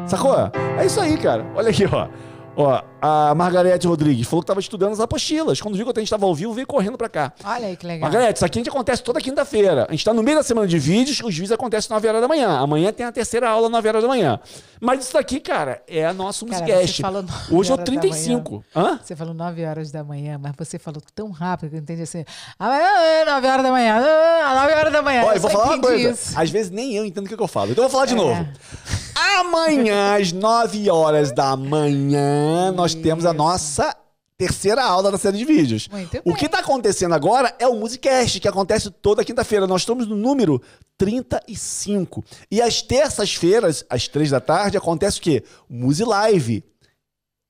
[0.06, 0.36] Sacou?
[0.78, 1.44] É isso aí, cara.
[1.56, 2.06] Olha aqui, ó.
[2.54, 5.60] Ó, a Margarete Rodrigues falou que tava estudando as apostilas.
[5.60, 7.32] Quando viu que a gente tava ao vivo, veio correndo pra cá.
[7.44, 8.10] Olha aí que legal.
[8.10, 9.86] Margarete, isso aqui a gente acontece toda quinta-feira.
[9.88, 12.28] A gente tá no meio da semana de vídeos, os vídeos acontecem 9 horas da
[12.28, 12.58] manhã.
[12.58, 14.40] Amanhã tem a terceira aula, 9 horas da manhã.
[14.80, 17.02] Mas isso daqui, cara, é a nossa Cara, Musicast.
[17.50, 18.64] Hoje é o horas da 35.
[18.74, 18.98] Hã?
[19.02, 22.24] Você falou 9 horas da manhã, mas você falou tão rápido que eu entendi assim.
[22.58, 23.96] Amanhã, é 9 horas da manhã,
[24.44, 25.24] ah, 9 horas da manhã.
[25.24, 26.10] Olha, eu vou falar uma coisa.
[26.10, 26.32] isso.
[26.38, 27.70] Às vezes nem eu entendo o que, que eu falo.
[27.72, 28.16] Então eu vou falar de É.
[28.16, 28.48] novo.
[29.40, 33.96] Amanhã, às 9 horas da manhã, nós temos a nossa
[34.36, 35.88] terceira aula da série de vídeos.
[35.88, 36.36] Muito O bem.
[36.36, 39.66] que está acontecendo agora é o Musicast, que acontece toda quinta-feira.
[39.66, 40.62] Nós estamos no número
[40.96, 42.24] 35.
[42.50, 45.42] E às terças-feiras, às 3 da tarde, acontece o quê?
[45.68, 46.64] O Musi Live.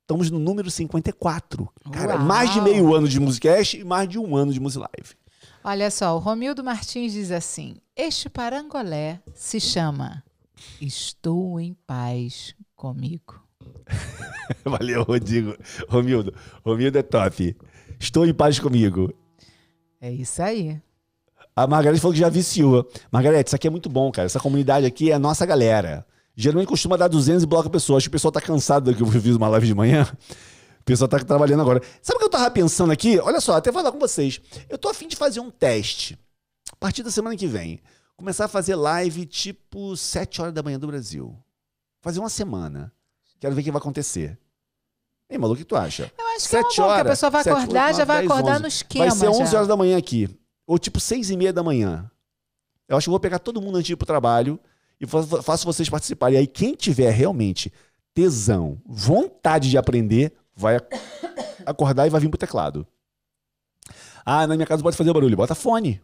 [0.03, 1.69] Estamos no número 54.
[1.93, 2.25] Cara, Uau.
[2.25, 5.15] mais de meio ano de Musicast e mais de um ano de Musi Live.
[5.63, 10.25] Olha só, o Romildo Martins diz assim: Este parangolé se chama
[10.81, 13.43] Estou em Paz comigo.
[14.65, 15.57] Valeu, Rodrigo.
[15.89, 16.35] Romildo.
[16.65, 17.57] Romildo é top.
[17.99, 19.13] Estou em paz comigo.
[20.01, 20.81] É isso aí.
[21.55, 22.89] A Margarete falou que já viciou.
[23.11, 24.27] Margarete, isso aqui é muito bom, cara.
[24.27, 26.07] Essa comunidade aqui é a nossa galera.
[26.37, 27.99] Geralmente costuma dar 200 e bloca pessoas.
[27.99, 30.07] Acho que o pessoal tá cansado do que eu fiz uma live de manhã.
[30.81, 31.83] O pessoal tá trabalhando agora.
[32.01, 33.19] Sabe o que eu tava pensando aqui?
[33.19, 34.41] Olha só, até falar com vocês.
[34.69, 36.17] Eu tô afim de fazer um teste.
[36.73, 37.81] A partir da semana que vem.
[38.17, 41.37] Começar a fazer live tipo 7 horas da manhã do Brasil.
[42.01, 42.93] Fazer uma semana.
[43.41, 44.39] Quero ver o que vai acontecer.
[45.31, 46.11] Ei, maluco, o que tu acha?
[46.19, 48.05] Eu acho que é uma boa, que a pessoa vai sete, acordar, oito, já nove,
[48.07, 48.63] vai dez, acordar onze.
[48.63, 49.05] no esquema.
[49.07, 49.57] Vai ser 11 já.
[49.59, 50.39] horas da manhã aqui.
[50.67, 52.11] Ou tipo 6 e meia da manhã.
[52.89, 54.59] Eu acho que eu vou pegar todo mundo antes de ir pro trabalho
[55.01, 56.37] e fa- fa- faço vocês participarem.
[56.37, 57.71] E aí, quem tiver realmente
[58.15, 60.89] tesão, vontade de aprender, vai ac-
[61.67, 62.87] acordar e vai vir pro teclado.
[64.25, 65.37] Ah, na minha casa pode fazer barulho.
[65.37, 66.01] Bota fone.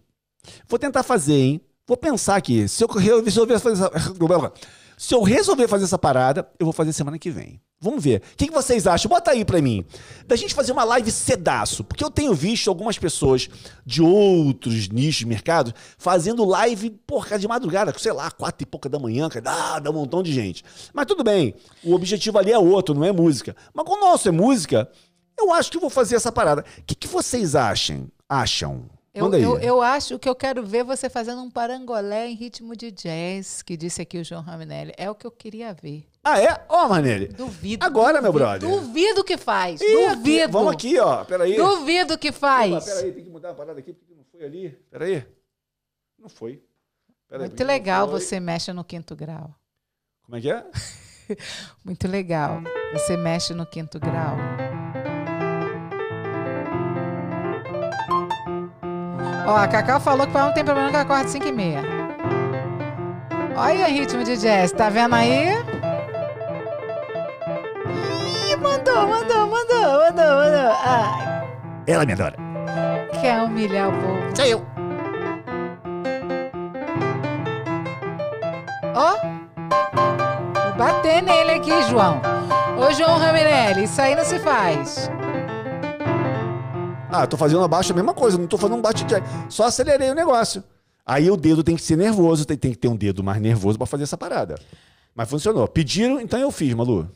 [0.69, 1.61] Vou tentar fazer, hein?
[1.87, 2.69] Vou pensar aqui.
[2.69, 3.91] Se eu resolver fazer essa...
[4.97, 7.61] Se eu resolver fazer essa parada, eu vou fazer semana que vem.
[7.81, 8.23] Vamos ver.
[8.33, 9.11] O que, vocês acham?
[9.11, 9.85] Bota aí pra mim.
[10.27, 11.85] Da gente fazer uma live cedaço.
[11.85, 13.49] Porque eu tenho visto algumas pessoas
[13.85, 18.89] de outros nichos de mercado fazendo live, porra, de madrugada, sei lá, quatro e pouca
[18.89, 20.65] da manhã, cara, dá, dá um montão de gente.
[20.95, 21.55] Mas tudo bem.
[21.83, 23.55] O objetivo ali é outro, não é música.
[23.75, 24.91] Mas como o nosso é música,
[25.39, 26.65] eu acho que eu vou fazer essa parada.
[26.79, 28.07] O que, que vocês acham?
[28.27, 28.89] Acham?
[29.15, 32.91] Eu, eu, eu acho que eu quero ver você fazendo um parangolé em ritmo de
[32.91, 34.93] jazz, que disse aqui o João Raminelli.
[34.97, 36.05] É o que eu queria ver.
[36.25, 36.67] Ah, é?
[36.69, 37.29] Ó, Manelli.
[37.29, 37.87] Duvido.
[37.87, 38.69] Agora, meu duvido, brother.
[38.69, 39.81] Duvido que faz.
[39.81, 40.53] Aqui, duvido.
[40.53, 41.25] Vamos aqui, ó.
[41.25, 41.55] Peraí.
[41.55, 42.85] Duvido que Opa, faz.
[42.87, 44.71] peraí, tem que mudar a parada aqui, porque não foi ali.
[44.91, 45.25] Peraí.
[46.19, 46.61] Não foi.
[47.29, 49.55] Peraí, Muito legal você mexe no quinto grau.
[50.25, 50.65] Como é que é?
[51.85, 52.63] Muito legal.
[52.93, 54.37] Você mexe no quinto grau.
[59.47, 61.83] Ó, a Cacau falou que não tem problema que ela acorda 5 e meia.
[63.57, 65.49] Olha o ritmo de jazz, tá vendo aí?
[68.49, 70.73] Ih, mandou, mandou, mandou, mandou, mandou.
[70.85, 71.45] Ah,
[71.87, 72.37] Ela me adora.
[73.21, 74.37] quer humilhar o povo.
[74.37, 74.67] Sou eu.
[78.95, 79.17] Ó,
[80.65, 82.21] vou bater nele aqui, João.
[82.79, 85.11] Ô, João Ramirelli, isso aí não se faz.
[87.15, 89.27] Ah, tô fazendo abaixo a mesma coisa, não tô fazendo um bate jack.
[89.49, 90.65] Só acelerei o negócio.
[91.07, 93.79] Aí o dedo tem que ser nervoso, tem, tem que ter um dedo mais nervoso
[93.79, 94.57] pra fazer essa parada.
[95.15, 95.69] Mas funcionou.
[95.69, 97.09] Pediram, então eu fiz, Malu.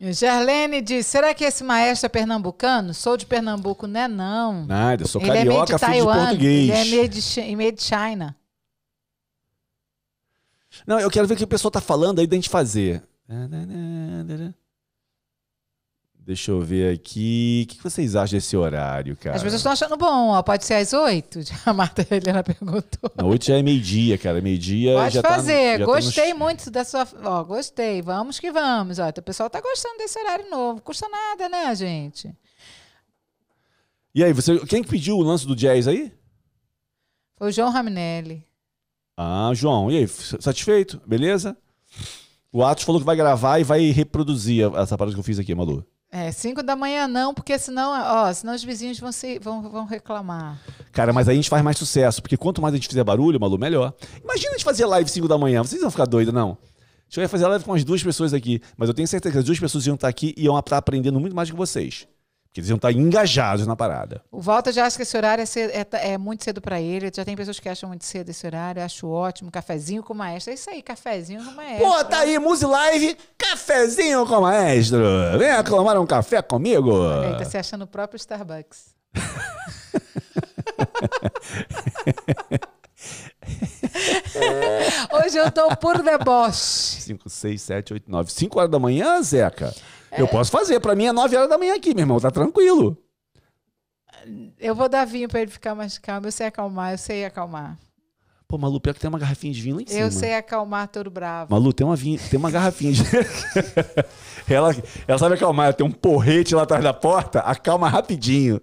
[0.00, 2.92] Gerlene diz: será que esse maestro é pernambucano?
[2.92, 4.66] Sou de Pernambuco, não é não.
[4.66, 6.26] Nada, sou ele é meio de carioca, filho de Taiwan.
[6.26, 6.70] português.
[6.70, 8.36] Ele é de, meio de China.
[10.86, 13.02] Não, eu quero ver o que o pessoal tá falando aí da gente fazer.
[16.26, 17.66] Deixa eu ver aqui.
[17.68, 19.36] O que vocês acham desse horário, cara?
[19.36, 20.42] As pessoas estão achando bom, ó.
[20.42, 21.40] Pode ser às oito?
[21.66, 23.10] A Marta Helena perguntou.
[23.14, 24.40] Não, hoje já é meio-dia, cara.
[24.40, 25.78] Meio-dia Pode já tá- fazer.
[25.80, 27.06] já tá gostei nos- muito da sua.
[27.24, 28.00] Ó, gostei.
[28.00, 28.98] Vamos que vamos.
[28.98, 30.80] Ó, o pessoal tá gostando desse horário novo.
[30.80, 32.34] Custa nada, né, gente?
[34.14, 36.10] E aí, você, quem que pediu o lance do jazz aí?
[37.36, 38.46] Foi o João Raminelli.
[39.16, 41.02] Ah, João, e aí, satisfeito?
[41.06, 41.54] Beleza?
[42.50, 45.54] O Atos falou que vai gravar e vai reproduzir essa parada que eu fiz aqui,
[45.54, 45.84] Malu.
[46.16, 49.84] É, cinco da manhã não, porque senão, ó, senão os vizinhos vão, se, vão, vão
[49.84, 50.60] reclamar.
[50.92, 53.40] Cara, mas aí a gente faz mais sucesso, porque quanto mais a gente fizer barulho,
[53.40, 53.92] Malu, melhor.
[54.22, 56.50] Imagina a gente fazer live 5 da manhã, vocês vão ficar doidos, não?
[56.50, 59.38] A gente vai fazer live com umas duas pessoas aqui, mas eu tenho certeza que
[59.40, 62.06] as duas pessoas iam estar aqui e iam estar aprendendo muito mais que vocês.
[62.54, 64.22] Porque eles iam estar engajados na parada.
[64.30, 67.10] O Walter já acha que esse horário é, cedo- é é muito cedo para ele.
[67.12, 68.78] Já tem pessoas que acham muito cedo esse horário.
[68.78, 69.50] Eu acho ótimo.
[69.50, 70.52] Cafezinho com o maestro.
[70.52, 71.84] É isso aí, cafezinho com o maestro.
[71.84, 75.00] Pô, tá aí, Muse Live, cafezinho com o maestro.
[75.36, 76.92] Vem aclamar um café comigo.
[76.92, 78.94] Olha aí, tá se achando o próprio Starbucks.
[85.12, 87.00] Hoje eu tô por deboche.
[87.02, 88.32] 5, 6, 7, 8, 9.
[88.32, 89.74] 5 horas da manhã, Zeca?
[90.14, 90.20] É.
[90.22, 90.80] Eu posso fazer.
[90.80, 92.20] Pra mim é 9 horas da manhã aqui, meu irmão.
[92.20, 92.96] Tá tranquilo.
[94.58, 96.26] Eu vou dar vinho pra ele ficar mais calmo.
[96.26, 97.78] Eu sei acalmar, eu sei acalmar.
[98.46, 100.00] Pô, Malu, pior que tem uma garrafinha de vinho lá em cima.
[100.00, 101.52] Eu sei acalmar todo bravo.
[101.52, 103.02] Malu, tem uma, vinha, tem uma garrafinha de...
[104.48, 104.74] ela,
[105.08, 105.74] ela sabe acalmar.
[105.74, 107.40] Tem um porrete lá atrás da porta.
[107.40, 108.60] Acalma rapidinho.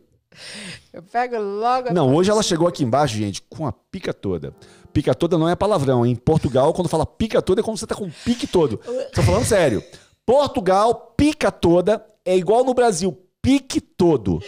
[0.93, 4.54] Eu pego logo a Não, hoje ela chegou aqui embaixo, gente, com a pica toda.
[4.93, 6.06] Pica toda não é palavrão.
[6.06, 8.78] Em Portugal, quando fala pica toda, é como você tá com o pique todo.
[9.14, 9.84] Tô falando sério.
[10.32, 14.40] Portugal, pica toda, é igual no Brasil, pique todo.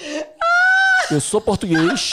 [1.11, 2.09] Eu sou português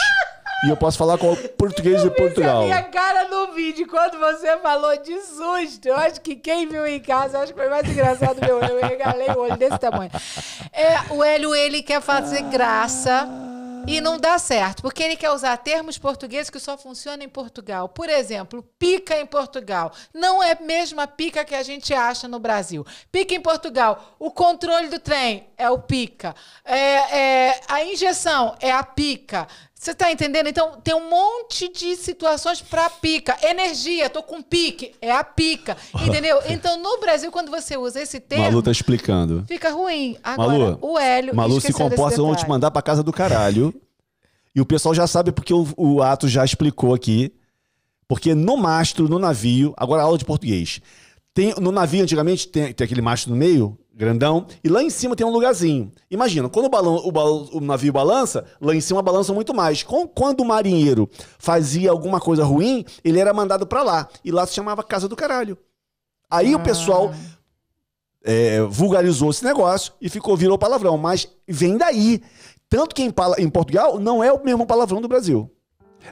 [0.65, 2.63] e eu posso falar com o português de Portugal.
[2.63, 6.85] A minha cara no vídeo, quando você falou de susto, eu acho que quem viu
[6.85, 8.77] em casa, acho que foi mais engraçado meu olho.
[8.77, 10.11] Eu regalei o olho desse tamanho.
[10.73, 13.25] É, o Hélio, ele quer fazer graça
[13.87, 17.89] e não dá certo, porque ele quer usar termos portugueses que só funcionam em Portugal.
[17.89, 19.91] Por exemplo, pica em Portugal.
[20.13, 22.85] Não é a mesma pica que a gente acha no Brasil.
[23.11, 24.15] Pica em Portugal.
[24.19, 26.35] O controle do trem é o pica.
[26.63, 29.47] É, é, a injeção é a pica.
[29.81, 30.45] Você tá entendendo?
[30.45, 33.35] Então, tem um monte de situações pra pica.
[33.41, 35.75] Energia, tô com pique, é a pica.
[36.05, 36.37] Entendeu?
[36.47, 39.43] Então, no Brasil, quando você usa esse termo, Malu tá explicando.
[39.47, 40.17] fica ruim.
[40.23, 41.35] Agora, Malu, o Hélio.
[41.35, 43.73] Malu se comporta, vão te mandar pra casa do caralho.
[44.53, 47.33] E o pessoal já sabe porque o, o Atos já explicou aqui.
[48.07, 50.79] Porque no mastro, no navio, agora aula de português.
[51.33, 55.15] Tem, no navio, antigamente, tem, tem aquele mastro no meio, grandão, e lá em cima
[55.15, 55.91] tem um lugarzinho.
[56.09, 59.83] Imagina, quando o, balão, o, balão- o navio balança, lá em cima balança muito mais.
[59.83, 64.07] Com- Quando o marinheiro fazia alguma coisa ruim, ele era mandado pra lá.
[64.23, 65.57] E lá se chamava Casa do Caralho.
[66.29, 67.11] Aí o pessoal
[68.23, 72.21] é, vulgarizou esse negócio e ficou virou palavrão, mas vem daí.
[72.69, 75.51] Tanto que em, em Portugal não é o mesmo palavrão do Brasil.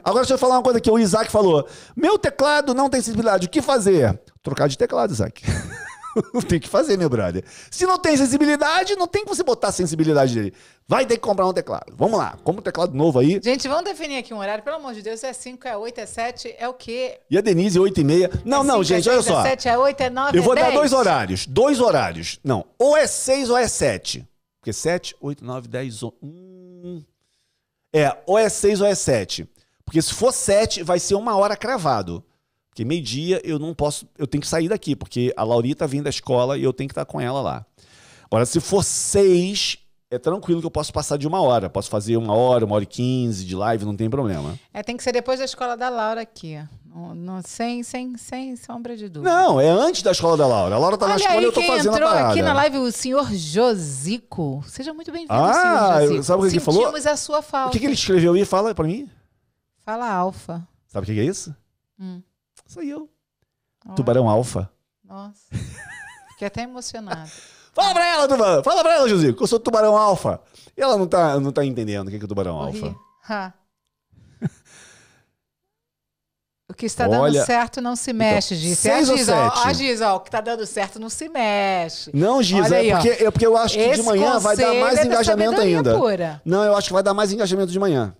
[0.04, 1.66] Agora deixa eu falar uma coisa que o Isaac falou.
[1.96, 3.46] Meu teclado não tem sensibilidade.
[3.46, 4.20] O que fazer?
[4.42, 5.42] Trocar de teclado, Isaac.
[6.48, 7.44] tem que fazer, meu brother.
[7.70, 10.54] Se não tem sensibilidade, não tem que você botar a sensibilidade dele.
[10.86, 11.94] Vai ter que comprar um teclado.
[11.96, 13.40] Vamos lá, compra um teclado novo aí.
[13.42, 15.22] Gente, vamos definir aqui um horário, pelo amor de Deus.
[15.22, 17.20] É 5, é 8, é 7, é o quê?
[17.30, 18.30] E a Denise, 8 e meia.
[18.44, 19.40] Não, é não, cinco, gente, é olha só.
[19.40, 20.74] É 7, é 8, é 9, Eu vou é dar 10.
[20.74, 21.46] dois horários.
[21.46, 22.38] Dois horários.
[22.42, 24.26] Não, ou é seis ou é sete.
[24.60, 26.12] Porque sete, oito, nove, dez, on...
[26.22, 27.02] hum.
[27.92, 29.48] É, ou é seis ou é sete.
[29.84, 32.22] Porque se for sete, vai ser uma hora cravado.
[32.80, 36.08] Porque meio-dia eu não posso, eu tenho que sair daqui, porque a Laurita vem da
[36.08, 37.66] escola e eu tenho que estar com ela lá.
[38.24, 39.76] Agora, se for seis,
[40.10, 41.68] é tranquilo que eu posso passar de uma hora.
[41.68, 44.58] Posso fazer uma hora, uma hora e quinze de live, não tem problema.
[44.72, 46.58] É, tem que ser depois da escola da Laura aqui.
[46.86, 49.30] No- no- sem, sem, sem sombra de dúvida.
[49.30, 50.74] Não, é antes da escola da Laura.
[50.74, 52.28] A Laura tá na Olha escola aí e eu tô fazendo a entrou parada.
[52.30, 54.64] aqui na live, o senhor Josico.
[54.66, 55.52] Seja muito bem-vindo, Ah,
[55.98, 56.22] senhor Josico.
[56.24, 56.80] sabe o que ele falou?
[56.80, 57.68] Sentimos a sua falta.
[57.68, 58.44] O que, que ele escreveu aí?
[58.46, 59.06] Fala pra mim.
[59.84, 60.66] Fala alfa.
[60.88, 61.54] Sabe o que que é isso?
[62.00, 62.22] Hum.
[62.70, 63.10] Sou eu.
[63.96, 64.70] Tubarão alfa.
[65.02, 65.56] Nossa.
[66.30, 67.28] Fiquei até emocionada.
[67.74, 68.62] Fala pra ela, Tubarão.
[68.62, 70.40] Fala pra ela, Josico, que eu sou tubarão alfa.
[70.76, 72.80] E ela não tá, não tá entendendo o que é, que é tubarão Morri.
[72.80, 72.96] alfa.
[73.28, 73.52] Ha.
[76.68, 78.84] O que está Olha, dando certo não se mexe, Giz.
[78.86, 81.28] É a seis Giz, ó, a Giz, ó, o que está dando certo não se
[81.28, 82.12] mexe.
[82.14, 84.72] Não, Giz, Olha é porque, é porque eu acho que de Esse manhã vai dar
[84.74, 85.98] mais é engajamento ainda.
[85.98, 86.40] Pura.
[86.44, 88.14] Não, eu acho que vai dar mais engajamento de manhã.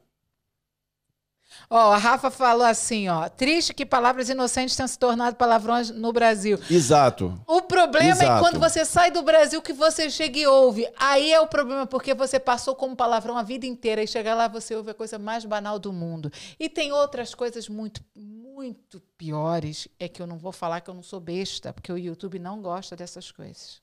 [1.73, 3.29] Ó, a Rafa falou assim, ó.
[3.29, 6.59] Triste que palavras inocentes tenham se tornado palavrões no Brasil.
[6.69, 7.41] Exato.
[7.47, 8.43] O problema é Exato.
[8.43, 10.91] quando você sai do Brasil que você chega e ouve.
[10.97, 14.49] Aí é o problema, porque você passou como palavrão a vida inteira e chega lá
[14.49, 16.33] você ouve a coisa mais banal do mundo.
[16.59, 19.87] E tem outras coisas muito, muito piores.
[19.97, 22.61] É que eu não vou falar que eu não sou besta, porque o YouTube não
[22.61, 23.81] gosta dessas coisas.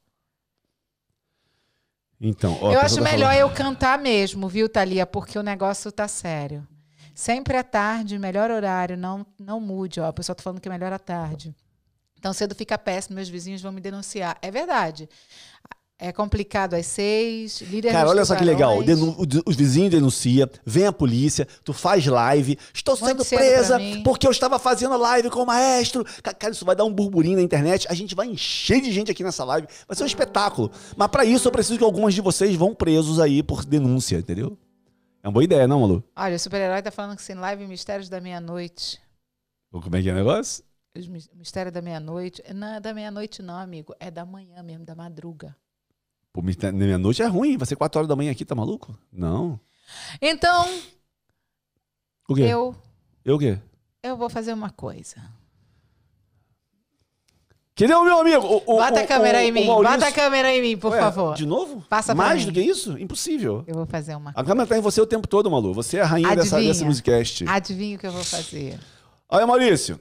[2.20, 5.06] Então, ó, eu acho tá melhor eu cantar mesmo, viu, Thalia?
[5.06, 6.68] Porque o negócio tá sério.
[7.20, 10.00] Sempre à tarde, melhor horário, não, não mude.
[10.00, 11.52] Ó, a pessoa tá falando que é melhor à tarde.
[12.20, 14.38] Então cedo fica péssimo, meus vizinhos vão me denunciar.
[14.40, 15.10] É verdade.
[15.98, 18.84] É complicado às seis, líder Cara, olha só que legal.
[18.84, 22.56] Denu- o- Os vizinhos denunciam, vem a polícia, tu faz live.
[22.72, 26.06] Estou Muito sendo presa porque eu estava fazendo live com o maestro.
[26.22, 27.88] Ca- Cara, isso vai dar um burburinho na internet.
[27.90, 29.68] A gente vai encher de gente aqui nessa live.
[29.88, 30.70] Vai ser um espetáculo.
[30.96, 34.56] Mas para isso eu preciso que algumas de vocês vão presos aí por denúncia, entendeu?
[35.28, 36.02] É uma boa ideia, não, Malu?
[36.16, 38.98] Olha, o super-herói tá falando que sem live Mistérios da Meia-Noite.
[39.70, 40.64] Como é que é o negócio?
[41.34, 42.42] Mistério da Meia-Noite.
[42.54, 43.94] Não é da meia-noite, não, amigo.
[44.00, 45.54] É da manhã mesmo, da madruga.
[46.32, 47.58] Pô, na meia-noite é ruim.
[47.58, 48.98] Vai ser 4 horas da manhã aqui, tá maluco?
[49.12, 49.60] Não.
[50.22, 50.66] Então,
[52.30, 52.44] O quê?
[52.44, 52.74] eu,
[53.26, 53.60] Eu o quê?
[54.02, 55.22] eu vou fazer uma coisa.
[57.78, 58.46] Cadê o meu amigo?
[58.66, 59.68] O, Bota o- a câmera o- em mim.
[59.68, 61.36] Maurício- Bota a câmera em mim, por Ué, favor.
[61.36, 61.84] De novo?
[61.88, 62.48] Passa pra Mais mim.
[62.48, 62.98] do que isso?
[62.98, 63.64] Impossível.
[63.68, 65.74] Eu vou fazer uma A câmera tá em você o tempo todo, Malu.
[65.76, 67.46] Você é a rainha dessa, desse musicast.
[67.48, 68.80] Adivinha o que eu vou fazer?
[69.30, 70.00] Olha, Maurício.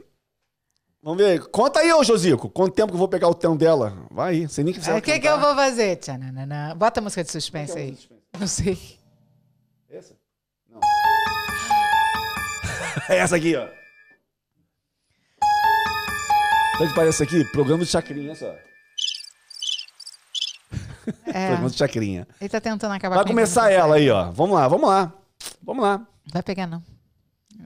[1.03, 1.41] Vamos ver.
[1.49, 2.49] Conta aí, ô Josico.
[2.49, 3.97] Quanto tempo que eu vou pegar o tempo dela?
[4.11, 4.49] Vai aí.
[4.49, 5.97] Sem nem que você O que, que eu vou fazer?
[5.97, 6.75] Tchananã.
[6.77, 7.97] Bota a música de suspense aí.
[8.41, 8.79] Não sei.
[9.91, 10.15] Essa?
[10.69, 10.81] Não.
[13.09, 13.69] É essa aqui, ó.
[16.77, 17.45] Sabe o que parece aqui?
[17.45, 18.53] Programa de chacrinha, só.
[21.27, 22.27] É, Programa de chacrinha.
[22.41, 24.31] ele tá tentando acabar Vai comigo, começar ela aí, ó.
[24.33, 25.13] Vamos lá, vamos lá.
[25.63, 26.01] Vamos lá.
[26.33, 26.83] Vai pegar, não.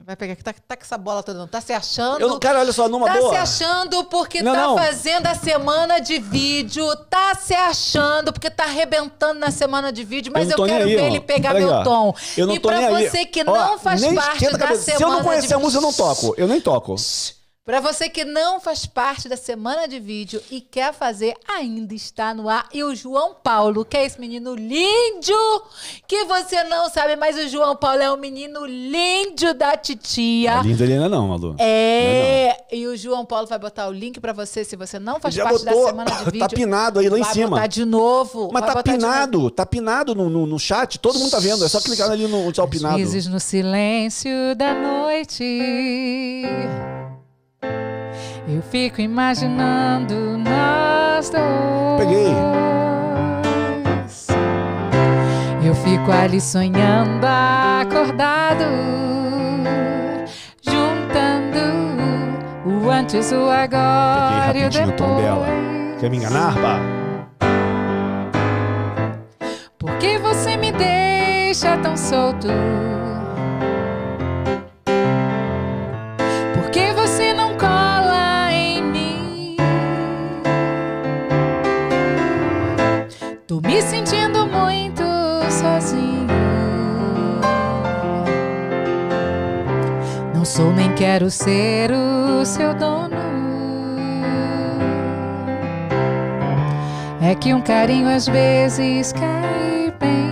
[0.05, 0.35] Vai pegar.
[0.37, 1.47] Tá, tá com essa bola toda, não.
[1.47, 2.21] Tá se achando.
[2.21, 3.31] Eu não quero, olha só, numa Tá boa.
[3.31, 4.77] se achando porque Não, tá não.
[4.77, 6.95] fazendo a semana de vídeo.
[7.09, 10.31] Tá se achando porque tá arrebentando na semana de vídeo.
[10.33, 11.05] Mas eu, nem quero aí, ver ó.
[11.07, 11.83] ele pegar Olha aí, meu ó.
[11.83, 12.15] tom.
[12.37, 13.09] Eu não e tô pra nem aí.
[13.09, 15.77] você que Ó, não faz parte da semana Se eu não conhecer de a música,
[15.79, 16.33] eu não toco.
[16.37, 16.95] Eu nem toco.
[17.71, 22.33] Pra você que não faz parte da semana de vídeo e quer fazer, ainda está
[22.33, 22.67] no ar.
[22.73, 25.63] E o João Paulo, que é esse menino lindo,
[26.05, 30.59] que você não sabe, mas o João Paulo é um menino lindo da titia.
[30.59, 31.55] A linda Helena não, Malu.
[31.59, 35.33] É, e o João Paulo vai botar o link pra você se você não faz
[35.33, 35.81] Já parte botou.
[35.83, 36.39] da semana de vídeo.
[36.39, 37.49] Tá pinado aí lá em vai cima.
[37.51, 38.49] botar de novo.
[38.51, 41.63] Mas vai tá pinado, tá pinado no, no, no chat, todo mundo tá vendo.
[41.63, 42.97] É só clicar ali no tá o Às pinado.
[42.97, 45.45] vezes no silêncio da noite
[47.63, 52.33] Eu fico imaginando nós dois Peguei.
[55.63, 58.65] Eu fico ali sonhando acordado
[60.61, 61.59] Juntando
[62.65, 66.79] o antes, o Peguei agora e o rapidinho o tom depois Quer me enganar, pá?
[69.77, 72.47] Por que você me deixa tão solto?
[90.61, 93.17] Sou nem quero ser o seu dono.
[97.19, 100.29] É que um carinho às vezes cai bem.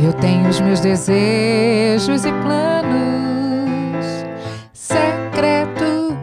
[0.00, 4.06] Eu tenho os meus desejos e planos
[4.72, 6.14] secretos.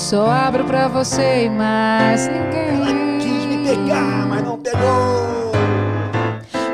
[0.00, 3.18] Só abro pra você e mais ninguém.
[3.18, 5.52] Quis me pegar, mas não pegou.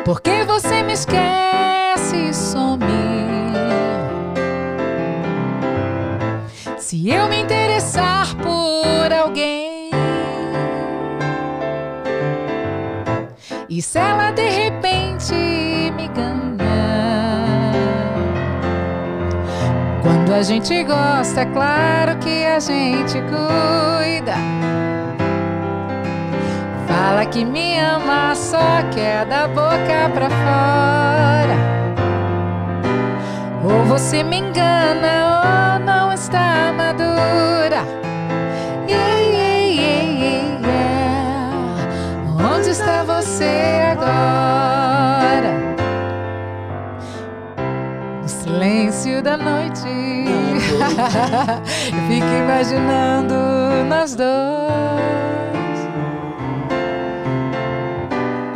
[0.05, 2.34] Porque você me esquece
[13.95, 16.57] se ela de repente me ganha,
[20.03, 24.35] quando a gente gosta, é claro que a gente cuida.
[26.89, 31.57] Fala que me ama, só quer da boca pra fora.
[33.63, 36.73] Ou você me engana ou não está
[49.23, 49.83] da noite.
[52.09, 53.35] Fico imaginando
[53.89, 54.29] nós dois.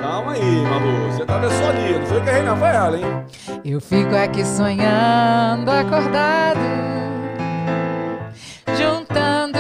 [0.01, 1.13] Calma aí, Malu.
[1.13, 1.99] Você atravessou ali.
[1.99, 3.25] Não foi que Reina foi ela, hein?
[3.65, 6.61] Eu fico aqui sonhando, acordado,
[8.79, 9.59] juntando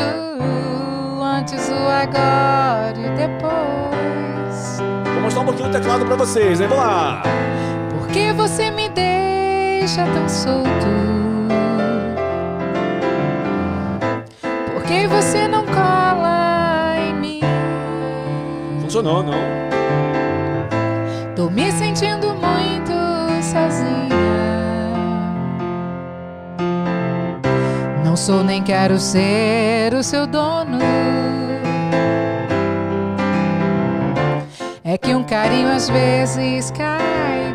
[1.22, 4.78] antes, o agora e depois.
[5.12, 6.68] Vou mostrar um pouquinho o teclado pra vocês, hein?
[6.68, 7.22] Vamos lá.
[7.90, 8.88] Por que você me
[9.79, 10.68] deixa tão solto?
[14.72, 17.41] Por que você não cola em mim?
[18.83, 19.39] Funcionou, não?
[21.37, 22.93] Tô me sentindo muito
[23.41, 24.09] sozinha.
[28.05, 30.79] Não sou nem quero ser o seu dono.
[34.85, 37.47] É que um carinho às vezes cai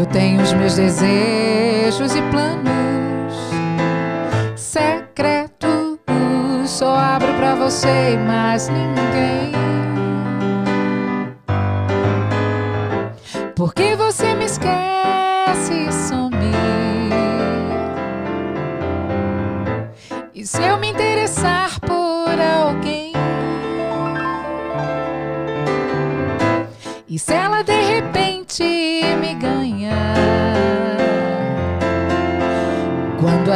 [0.00, 3.34] Eu tenho os meus desejos e planos
[4.56, 5.98] secretos.
[6.64, 9.29] Só abro pra você e mais ninguém.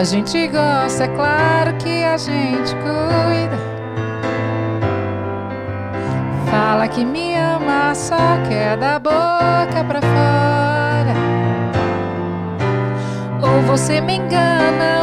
[0.04, 3.56] A gente gosta, é claro que a gente cuida.
[6.50, 8.14] Fala que me ama, só
[8.46, 11.14] quer da boca pra fora.
[13.40, 14.93] Ou você me engana,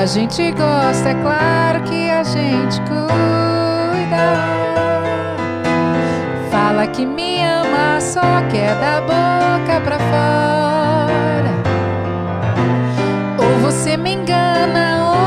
[0.00, 4.16] a gente gosta, é claro que a gente cuida.
[6.50, 11.52] Fala que me ama, só quer da boca pra fora.
[13.38, 15.19] Ou você me engana, ou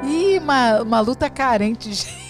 [0.04, 2.22] Ih, uma, uma luta carente.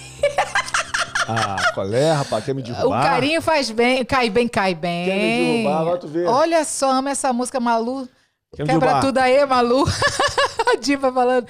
[1.27, 2.43] Ah, qual é, rapaz?
[2.43, 3.03] Quer me O derrubar?
[3.03, 5.05] carinho faz bem, cai bem, cai bem.
[5.05, 5.81] Quer me derrubar?
[5.81, 6.25] Agora tu vê.
[6.25, 8.07] Olha só, ama essa música, Malu.
[8.55, 9.85] Quer Quebra tudo aí, Malu.
[10.71, 11.47] A Diva falando.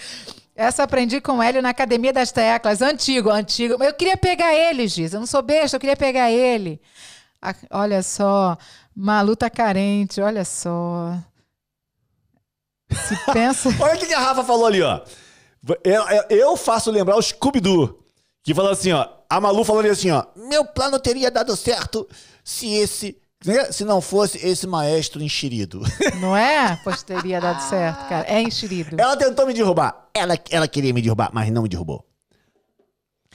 [0.55, 2.82] Essa aprendi com o Hélio na Academia das Teclas.
[2.82, 3.84] Antigo, antigo.
[3.84, 5.13] Eu queria pegar ele, Giz.
[5.13, 6.80] Eu não sou besta, eu queria pegar ele.
[7.71, 8.55] Olha só.
[8.95, 11.17] Malu tá carente, olha só.
[12.91, 13.69] Se pensa.
[13.80, 15.01] Olha o que a Rafa falou ali, ó.
[15.84, 18.03] Eu, eu- eu faço lembrar o Scooby-Doo.
[18.43, 19.07] Que falou assim, ó.
[19.29, 20.23] A Malu falou assim, ó.
[20.35, 22.07] Meu plano teria dado certo
[22.43, 23.17] se esse...
[23.71, 25.81] Se não fosse esse maestro enxerido.
[26.21, 26.79] Não é?
[26.81, 28.25] Pois teria dado certo, cara.
[28.25, 28.95] É enxerido.
[28.97, 30.07] Ela tentou me derrubar.
[30.13, 32.05] Ela, ela queria me derrubar, mas não me derrubou.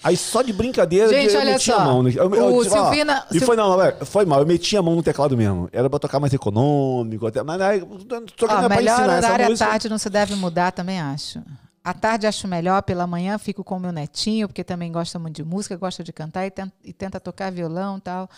[0.03, 1.77] Aí só de brincadeira Gente, eu olha meti só.
[1.79, 2.03] a mão.
[2.03, 4.41] no- Eu, eu, O disse, ó, Silvina- E foi, não, foi mal.
[4.41, 5.69] Eu meti a mão no teclado mesmo.
[5.73, 8.95] Era pra tocar mais econômico, até, mas aí, só que Ó, não é pra melhor
[9.01, 9.69] ensinar essa horário à música.
[9.69, 11.43] tarde não se deve mudar, também acho.
[11.89, 15.45] À tarde acho melhor, pela manhã fico com meu netinho, porque também gosta muito de
[15.45, 18.29] música, gosta de cantar e tenta, e tenta tocar violão e tal.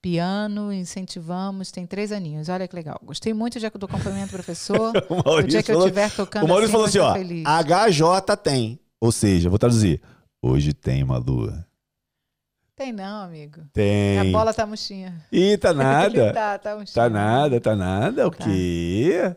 [0.00, 2.48] Piano, incentivamos, tem três aninhos.
[2.48, 3.00] Olha que legal.
[3.04, 4.92] Gostei muito do acompanhamento do professor.
[5.26, 7.14] O dia que eu falou- estiver tocando O Maurício falou assim, assim, vou ó.
[7.14, 7.44] feliz.
[7.44, 8.78] HJ tem.
[9.00, 10.00] Ou seja, vou traduzir.
[10.40, 11.66] Hoje tem uma lua.
[12.76, 13.62] Tem não, amigo.
[13.72, 14.18] Tem.
[14.20, 15.24] A bola tá murchinha.
[15.32, 16.30] Ih, tá nada.
[16.34, 16.94] tá, tá murchinha.
[17.04, 18.28] Tá nada, tá nada.
[18.28, 18.44] O Tá.
[18.44, 19.34] quê?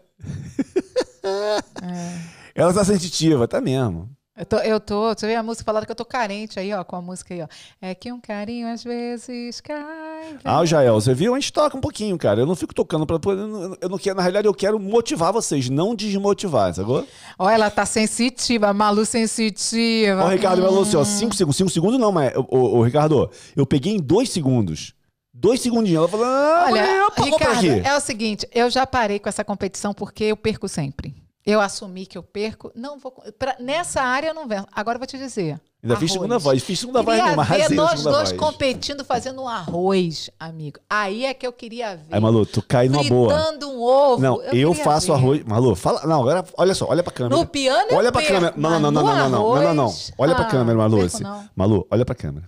[1.82, 2.36] É.
[2.56, 4.10] Ela tá sensitiva, tá mesmo.
[4.38, 6.84] Eu tô, eu tô, você vê a música falando que eu tô carente aí, ó,
[6.84, 7.48] com a música aí, ó.
[7.82, 10.38] É que um carinho às vezes cai.
[10.44, 11.34] Ah, o Jael, você viu?
[11.34, 12.42] A gente toca um pouquinho, cara.
[12.42, 13.18] Eu não fico tocando pra.
[13.32, 17.08] Eu não, eu não quero, na realidade, eu quero motivar vocês, não desmotivar, sacou?
[17.40, 20.24] Ó, ela tá sensitiva, Malu sensitiva.
[20.24, 20.66] Ó, o Ricardo Hum.
[20.66, 21.56] falou assim, ó, 5 segundos.
[21.58, 24.94] 5 segundos não, mas, ô, ô, Ricardo, eu peguei em 2 segundos.
[25.34, 25.98] Dois segundinhos.
[26.00, 29.94] Ela falou, ah, Olha, pra Ricardo, é o seguinte, eu já parei com essa competição
[29.94, 31.14] porque eu perco sempre.
[31.46, 34.66] Eu assumi que eu perco, não vou pra- nessa área eu não venço.
[34.72, 36.64] Agora eu vou te dizer, Ainda fiz segunda voz.
[36.64, 38.32] Fiz segunda voz Queria mesmo, ver nós dois voz.
[38.32, 40.80] competindo fazendo um arroz, amigo.
[40.90, 42.16] Aí é que eu queria ver.
[42.16, 43.32] Aí, Malu, tu cai numa boa.
[43.36, 44.20] Fritando um ovo.
[44.24, 45.14] Não, eu, queria faço ver.
[45.14, 45.44] arroz.
[45.44, 46.02] Malu, fala.
[46.08, 47.36] Não, agora, olha só, olha pra câmera.
[47.40, 48.54] No piano eu Olha pra perco, câmera.
[48.58, 49.84] Não, não, não, não, não, não, não, não, não.
[49.84, 50.98] arroz, Olha pra ah, câmera, Malu.
[50.98, 51.50] perco não.
[51.56, 52.48] Malu, olha pra câmera.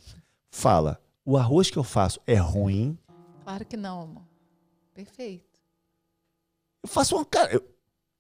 [0.50, 1.00] Fala.
[1.24, 2.98] O arroz que eu faço é ruim?
[3.44, 4.24] Claro que não, amor.
[4.96, 5.46] Perfeito.
[6.84, 7.24] Eu faço um.
[7.24, 7.64] Cara, eu-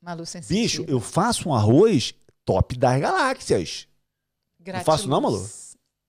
[0.07, 0.61] Malu sensitiva.
[0.61, 2.13] bicho, eu faço um arroz
[2.45, 3.89] top das galáxias.
[4.57, 4.85] Gratiluz.
[4.85, 5.45] faço não, Malu?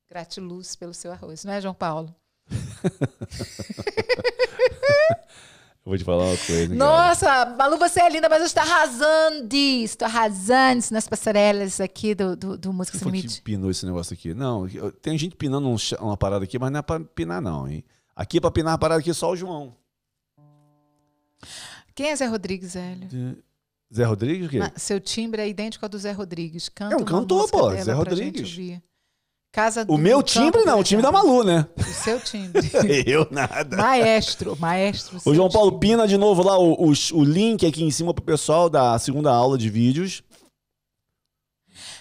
[0.09, 2.15] Gratiluz pelo seu arroz, não é, João Paulo?
[5.85, 6.67] Eu vou te falar uma coisa.
[6.67, 6.77] cara.
[6.77, 9.55] Nossa, Malu, você é linda, mas eu estou arrasando.
[9.55, 13.41] Estou arrasando nas passarelas aqui do, do, do Música Sem Limite.
[13.41, 14.35] pinou esse negócio aqui?
[14.35, 14.69] Não,
[15.01, 17.83] tem gente pinando um uma parada aqui, mas não é pra pinar, não, hein?
[18.15, 19.75] Aqui é pra pinar a parada aqui só o João.
[21.95, 23.09] Quem é Zé Rodrigues, Hélio?
[23.95, 24.59] Zé Rodrigues, o quê?
[24.77, 26.69] Seu timbre é idêntico ao do Zé Rodrigues.
[26.69, 28.81] Canta É um cantor, pô, Zé Rodrigues.
[29.51, 31.11] Casa o meu timbre não, o time da.
[31.11, 31.67] Malu, né?
[31.79, 32.71] O seu timbre.
[33.07, 33.79] eu nada.
[33.79, 35.19] maestro, maestro.
[35.25, 35.89] O João Paulo timbre.
[35.89, 39.33] pina de novo lá o, o, o link aqui em cima pro pessoal da segunda
[39.33, 40.23] aula de vídeos.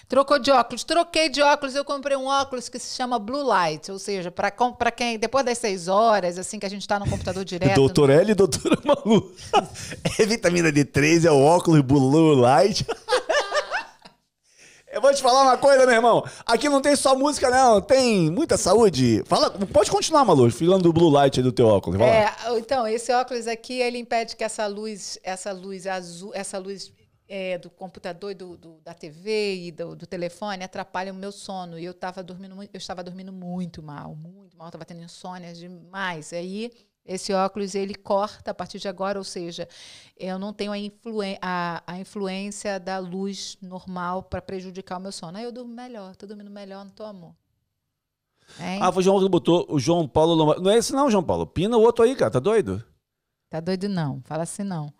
[0.08, 0.84] Trocou de óculos.
[0.84, 1.74] Troquei de óculos.
[1.74, 3.92] Eu comprei um óculos que se chama Blue Light.
[3.92, 7.44] Ou seja, para quem, depois das seis horas, assim, que a gente está no computador
[7.46, 7.74] direto.
[7.74, 9.30] Doutor L e doutora Malu.
[10.18, 12.86] é vitamina D3, é o óculos Blue Light.
[14.90, 16.24] Eu vou te falar uma coisa, meu irmão.
[16.46, 17.78] Aqui não tem só música, não.
[17.80, 19.22] Tem muita saúde.
[19.26, 21.98] Fala, pode continuar, Malu, falando do Blue Light do teu óculos.
[21.98, 22.14] Vai lá.
[22.14, 26.90] É, então, esse óculos aqui, ele impede que essa luz, essa luz azul, essa luz
[27.28, 31.32] é, do computador, e do, do- da TV e do, do telefone atrapalhe o meu
[31.32, 31.78] sono.
[31.78, 35.52] E eu estava dormindo muito, eu estava dormindo muito mal, muito mal, estava tendo insônia
[35.52, 36.32] demais.
[36.32, 36.70] Aí
[37.04, 39.68] esse óculos ele corta a partir de agora, ou seja,
[40.16, 45.12] eu não tenho a, influen a, a influência da luz normal para prejudicar o meu
[45.12, 45.38] sono.
[45.38, 47.34] Aí eu durmo melhor, tô dormindo melhor no teu amor.
[48.58, 48.80] Hein?
[48.80, 50.62] Ah, foi o João que botou o João Paulo Lombardi.
[50.62, 51.46] Não é esse não, João Paulo.
[51.46, 52.30] Pina o outro aí, cara.
[52.30, 52.82] Tá doido?
[53.50, 54.92] Tá doido não, fala assim não.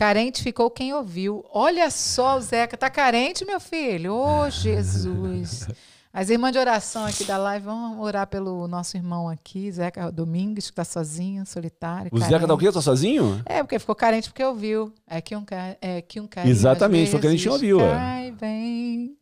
[0.00, 1.44] Carente ficou quem ouviu.
[1.52, 4.14] Olha só o Zeca, tá carente, meu filho?
[4.14, 5.68] Ô, Jesus.
[6.10, 10.70] As irmãs de oração aqui da live vão orar pelo nosso irmão aqui, Zeca Domingues,
[10.70, 12.08] que tá sozinho, solitário.
[12.10, 12.60] O Zeca tá o carente.
[12.60, 12.72] quê?
[12.72, 13.42] Tá sozinho?
[13.44, 14.90] É, porque ficou carente porque ouviu.
[15.06, 15.44] É que um,
[15.82, 17.92] é que um carinho Exatamente, foi carente vezes e ouviu, é.
[17.92, 19.19] Cai bem.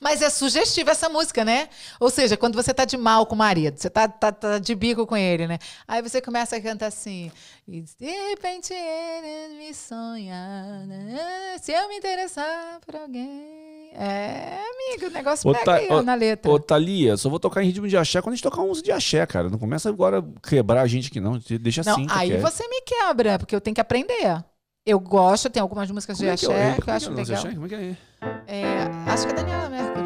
[0.00, 1.68] Mas é sugestiva essa música, né?
[2.00, 4.74] Ou seja, quando você tá de mal com o marido, você tá, tá, tá de
[4.74, 5.58] bico com ele, né?
[5.86, 7.30] Aí você começa a cantar assim.
[7.66, 10.84] E de repente ele me sonha.
[10.86, 11.56] né?
[11.60, 13.90] Se eu me interessar por alguém.
[13.96, 14.58] É,
[14.90, 16.50] amigo, o negócio Ô, pega ô- na letra.
[16.50, 18.90] Ô, Thalia, só vou tocar em ritmo de axé quando a gente tocar uns de
[18.90, 19.48] axé, cara.
[19.48, 21.38] Não começa agora a quebrar a gente aqui, não.
[21.38, 22.06] Deixa Não, assim.
[22.10, 24.44] aí você me quebra, porque eu tenho que aprender.
[24.84, 27.08] Eu gosto, tem algumas músicas Como de é que axé que eu é acho é
[27.08, 27.44] o nosso legal.
[27.44, 27.54] axé?
[27.54, 27.96] Como é que é?
[28.46, 28.64] É,
[29.10, 30.04] acho que é Daniela Mercury.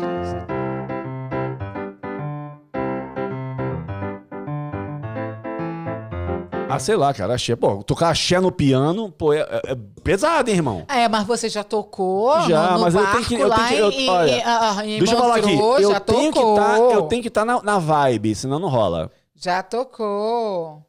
[6.70, 7.34] Ah, sei lá, cara.
[7.34, 7.56] Axé.
[7.56, 10.84] Pô, tocar axé no piano, pô, é, é- é pesado, hein, irmão?
[10.86, 13.74] É, mas você já tocou Já, no, mas eu barco tenho que- eu tenho que-
[13.74, 15.54] eu- em, olha, em, ah, em Deixa eu falar aqui.
[15.58, 16.56] Eu tenho, que tocou.
[16.56, 19.10] tá, eu tenho que estar na, na vibe, senão não rola.
[19.34, 20.84] Já tocou.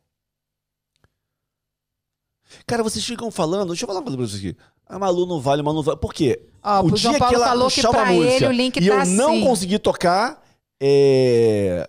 [2.67, 3.69] Cara, vocês ficam falando.
[3.69, 4.57] Deixa eu falar uma coisa pra vocês aqui.
[4.89, 5.99] A Malu não vale, mas não vale.
[5.99, 6.41] Por quê?
[6.63, 8.95] Ó, o João Paulo ela falou que puxar uma pra ele o link e tá
[8.95, 9.43] eu não assim.
[9.45, 10.43] consegui tocar,
[10.81, 11.87] é...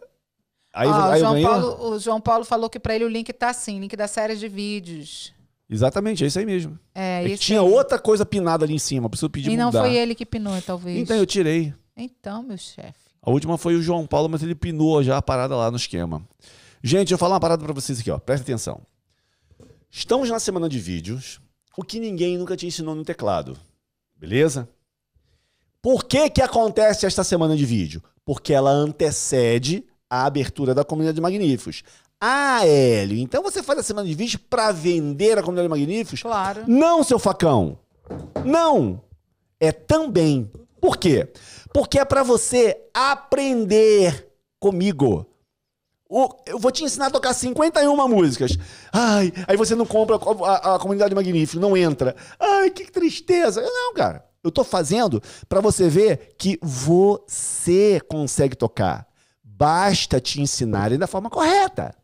[0.72, 1.42] Aí, Ó, aí o, João.
[1.42, 4.36] Paulo, o João Paulo falou que pra ele o link tá assim, link da série
[4.36, 5.32] de vídeos.
[5.68, 6.78] Exatamente, é isso aí mesmo.
[6.94, 7.66] É, É que tinha aí.
[7.68, 9.80] outra coisa pinada ali em cima, preciso pedir E não mudar.
[9.80, 10.96] foi ele que pinou, talvez.
[10.98, 11.72] Então eu tirei.
[11.96, 12.94] Então, meu chefe.
[13.22, 16.22] A última foi o João Paulo, mas ele pinou já a parada lá no esquema.
[16.82, 18.18] Gente, eu falar uma parada pra vocês aqui, ó.
[18.18, 18.80] Presta atenção.
[19.90, 21.40] Estamos na semana de vídeos,
[21.80, 23.56] o que ninguém nunca te ensinou no teclado.
[24.14, 24.68] Beleza?
[25.80, 28.02] Por que que acontece esta semana de vídeo?
[28.22, 31.82] Porque ela antecede a abertura da comunidade Magníficos.
[32.20, 36.20] Ah, Hélio, então você faz a semana de vídeo pra vender a comunidade Magníficos?
[36.20, 36.64] Claro.
[36.66, 37.78] Não, seu facão.
[38.44, 39.00] Não.
[39.58, 40.50] É também.
[40.82, 41.32] Por quê?
[41.72, 44.28] Porque é pra você aprender
[44.58, 45.26] comigo.
[46.46, 48.56] Eu vou te ensinar a tocar 51 músicas.
[48.92, 50.18] Ai, aí você não compra a,
[50.72, 52.16] a- a comunidade magnífica, não entra.
[52.38, 53.60] Ai, que tristeza.
[53.60, 54.24] Eu, Não, cara.
[54.42, 59.06] Eu tô fazendo pra você ver que você consegue tocar.
[59.44, 61.94] Basta te ensinarem da forma correta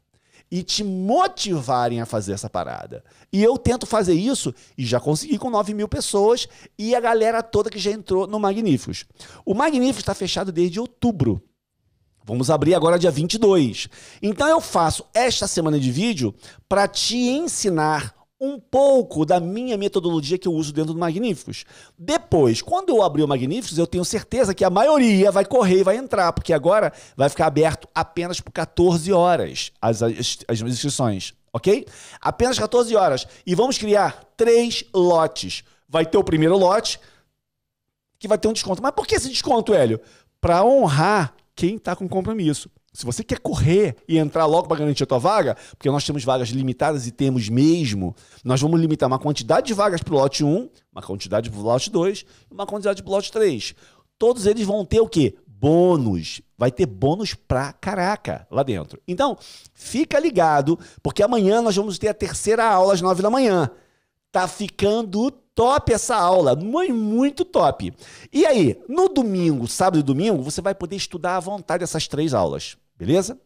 [0.51, 3.03] e te motivarem a fazer essa parada.
[3.33, 6.47] E eu tento fazer isso e já consegui com 9 mil pessoas
[6.79, 9.07] e a galera toda que já entrou no Magníficos.
[9.45, 11.43] O Magníficos está fechado desde outubro.
[12.27, 13.89] Vamos abrir agora dia 22.
[14.20, 16.35] Então eu faço esta semana de vídeo
[16.68, 21.64] para te ensinar um pouco da minha metodologia que eu uso dentro do Magníficos.
[21.97, 25.85] Depois, quando eu abrir o Magníficos, eu tenho certeza que a maioria vai correr e
[25.85, 31.33] vai entrar, porque agora vai ficar aberto apenas por 14 horas as, as, as inscrições,
[31.53, 31.87] ok?
[32.20, 33.24] Apenas 14 horas.
[33.47, 35.62] E vamos criar três lotes.
[35.89, 36.99] Vai ter o primeiro lote,
[38.18, 38.83] que vai ter um desconto.
[38.83, 40.01] Mas por que esse desconto, Hélio?
[40.41, 42.71] Para honrar quem está com compromisso.
[42.93, 46.23] Se você quer correr e entrar logo para garantir a tua vaga, porque nós temos
[46.23, 50.45] vagas limitadas e temos mesmo, nós vamos limitar uma quantidade de vagas para o lote
[50.45, 53.75] 1, uma quantidade para o lote 2 e uma quantidade para o lote 3.
[54.19, 55.35] Todos eles vão ter o quê?
[55.47, 56.41] Bônus.
[56.57, 59.01] Vai ter bônus pra caraca lá dentro.
[59.07, 59.37] Então,
[59.75, 63.71] fica ligado, porque amanhã nós vamos ter a terceira aula às 9 da manhã.
[64.37, 67.91] Tá ficando top essa aula, muito top.
[68.30, 72.34] E aí, no domingo, sábado e domingo, você vai poder estudar à vontade essas três
[72.34, 73.41] aulas, beleza?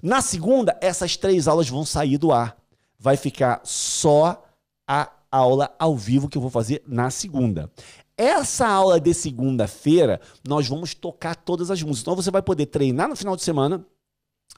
[0.00, 2.56] Na segunda, essas três aulas vão sair do ar.
[2.96, 4.40] Vai ficar só
[4.86, 7.68] a aula ao vivo que eu vou fazer na segunda.
[8.16, 12.02] Essa aula de segunda-feira, nós vamos tocar todas as músicas.
[12.02, 13.84] Então você vai poder treinar no final de semana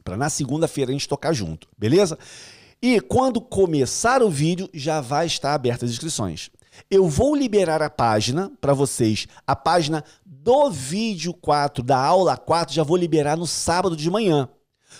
[0.04, 2.18] para na segunda-feira a gente tocar junto, beleza?
[2.80, 6.48] E quando começar o vídeo, já vai estar aberta as inscrições.
[6.88, 12.72] Eu vou liberar a página para vocês, a página do vídeo 4, da aula 4,
[12.72, 14.48] já vou liberar no sábado de manhã.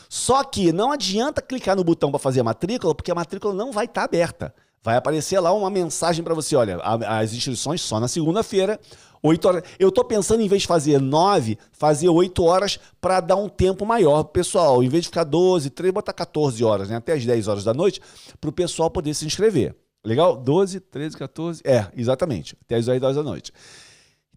[0.08, 3.70] Só que não adianta clicar no botão para fazer a matrícula, porque a matrícula não
[3.70, 4.52] vai estar tá aberta.
[4.82, 8.80] Vai aparecer lá uma mensagem para você, olha, as inscrições só na segunda-feira,
[9.22, 9.62] 8 horas.
[9.78, 13.84] Eu estou pensando, em vez de fazer 9, fazer 8 horas para dar um tempo
[13.84, 14.82] maior pro pessoal.
[14.82, 16.96] Em vez de ficar 12, 13, botar 14 horas, né?
[16.96, 18.00] até as 10 horas da noite,
[18.40, 19.74] para o pessoal poder se inscrever.
[20.04, 20.36] Legal?
[20.36, 21.62] 12, 13, 14.
[21.64, 22.56] É, exatamente.
[22.64, 23.52] Até as 10 horas da noite.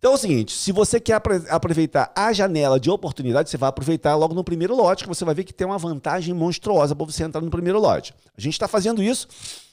[0.01, 4.15] Então é o seguinte: se você quer aproveitar a janela de oportunidade, você vai aproveitar
[4.15, 7.23] logo no primeiro lote, que você vai ver que tem uma vantagem monstruosa para você
[7.23, 8.11] entrar no primeiro lote.
[8.35, 9.27] A gente está fazendo isso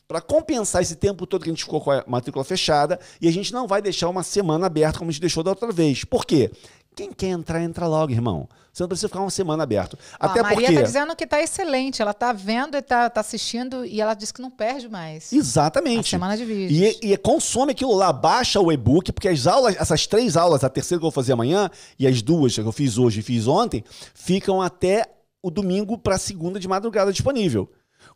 [0.09, 3.31] para compensar esse tempo todo que a gente ficou com a matrícula fechada e a
[3.31, 6.03] gente não vai deixar uma semana aberta como a gente deixou da outra vez.
[6.03, 6.51] Por quê?
[6.97, 8.49] Quem quer entrar, entra logo, irmão.
[8.73, 9.99] Você não precisa ficar uma semana aberto.
[10.19, 10.75] Até a Maria porque...
[10.75, 12.01] tá dizendo que tá excelente.
[12.01, 15.33] Ela tá vendo e tá, tá assistindo e ela diz que não perde mais.
[15.33, 16.07] Exatamente.
[16.07, 16.99] A semana de vídeos.
[17.03, 20.71] E, e consome aquilo lá, baixa o e-book, porque as aulas, essas três aulas, a
[20.71, 23.47] terceira que eu vou fazer amanhã e as duas que eu fiz hoje e fiz
[23.47, 23.85] ontem,
[24.15, 25.07] ficam até
[25.43, 27.71] o domingo para segunda de madrugada disponível.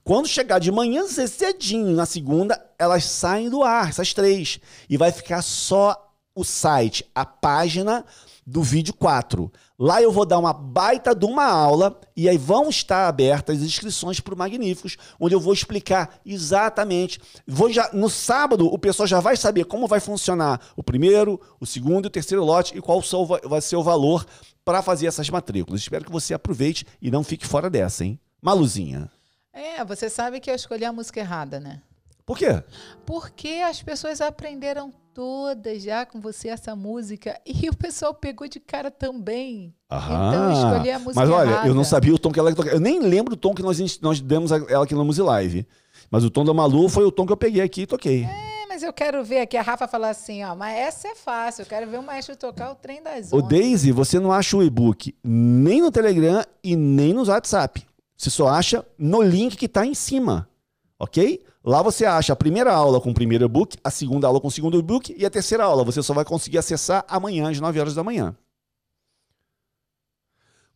[0.04, 4.58] Quando chegar de manhã cedinho na segunda, elas saem do ar, essas três.
[4.90, 8.04] E vai ficar só o site, a página
[8.44, 9.52] do vídeo 4.
[9.78, 13.62] Lá eu vou dar uma baita de uma aula e aí vão estar abertas as
[13.62, 17.20] inscrições para o Magníficos, onde eu vou explicar exatamente.
[17.46, 21.66] Vou já no sábado o pessoal já vai saber como vai funcionar o primeiro, o
[21.66, 23.00] segundo e o terceiro lote e qual
[23.44, 24.26] vai ser o valor
[24.64, 25.80] para fazer essas matrículas.
[25.80, 28.18] Espero que você aproveite e não fique fora dessa, hein?
[28.40, 29.08] Maluzinha.
[29.52, 31.80] É, você sabe que eu escolhi a música errada, né?
[32.24, 32.62] Por quê?
[33.04, 38.58] Porque as pessoas aprenderam todas já com você essa música e o pessoal pegou de
[38.58, 39.74] cara também.
[39.90, 40.28] Aham.
[40.28, 41.68] Então eu escolhi a música Mas olha, errada.
[41.68, 42.74] eu não sabia o tom que ela tocava.
[42.74, 45.66] Eu nem lembro o tom que nós, nós demos a ela aqui na Music Live.
[46.10, 48.24] Mas o tom da Malu foi o tom que eu peguei aqui e toquei.
[48.24, 51.62] É, mas eu quero ver aqui a Rafa falar assim, ó, mas essa é fácil,
[51.62, 53.32] eu quero ver o maestro tocar o trem das ondas.
[53.32, 57.86] O Daisy, você não acha o e-book nem no Telegram e nem no WhatsApp.
[58.22, 60.48] Você só acha no link que está em cima,
[60.96, 61.44] ok?
[61.64, 64.50] Lá você acha a primeira aula com o primeiro e-book, a segunda aula com o
[64.50, 67.96] segundo e-book e a terceira aula você só vai conseguir acessar amanhã às 9 horas
[67.96, 68.36] da manhã.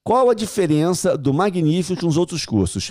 [0.03, 2.91] Qual a diferença do Magnífico com os outros cursos?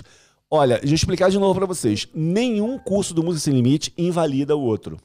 [0.50, 2.08] Olha, deixa eu explicar de novo para vocês.
[2.14, 4.96] Nenhum curso do Música Sem Limite invalida o outro.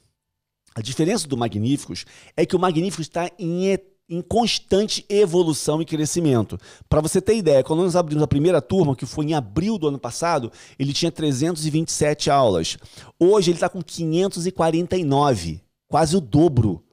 [0.74, 2.06] A diferença do Magníficos
[2.38, 6.58] é que o Magníficos está em etapa em constante evolução e crescimento.
[6.90, 9.88] Para você ter ideia, quando nós abrimos a primeira turma, que foi em abril do
[9.88, 12.78] ano passado, ele tinha 327 aulas.
[13.20, 16.84] Hoje ele está com 549, quase o dobro.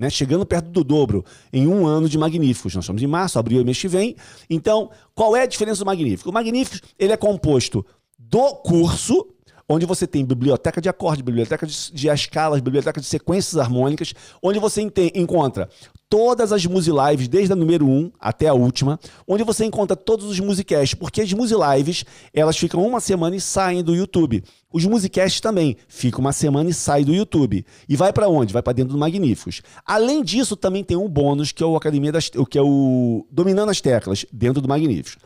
[0.00, 2.72] Né, chegando perto do dobro em um ano de Magníficos.
[2.72, 4.14] Nós estamos em março, abril e mês que vem.
[4.48, 6.30] Então, qual é a diferença do Magnífico?
[6.30, 7.84] O Magníficos ele é composto
[8.16, 9.26] do curso,
[9.68, 14.58] onde você tem biblioteca de acorde, biblioteca de, de escalas, biblioteca de sequências harmônicas, onde
[14.58, 14.80] você
[15.14, 15.68] encontra
[16.08, 20.40] todas as Lives, desde a número 1 até a última, onde você encontra todos os
[20.40, 24.42] musicasts, porque as Lives, elas ficam uma semana e saem do YouTube.
[24.70, 27.64] Os musicasts também ficam uma semana e saem do YouTube.
[27.88, 28.52] E vai para onde?
[28.52, 29.62] Vai para dentro do Magníficos.
[29.84, 33.70] Além disso, também tem um bônus que é o Academia das, que é o Dominando
[33.70, 35.16] as Teclas, dentro do Magníficos.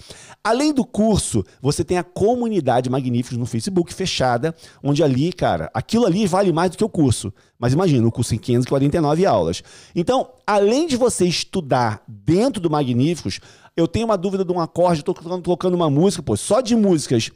[0.44, 6.04] Além do curso, você tem a comunidade Magníficos no Facebook fechada, onde ali, cara, aquilo
[6.04, 7.32] ali vale mais do que o curso.
[7.56, 9.62] Mas imagina, o curso tem 549 aulas.
[9.94, 13.38] Então, além de você estudar dentro do Magníficos,
[13.76, 17.30] eu tenho uma dúvida de um acorde, estou tocando uma música, pô, só de músicas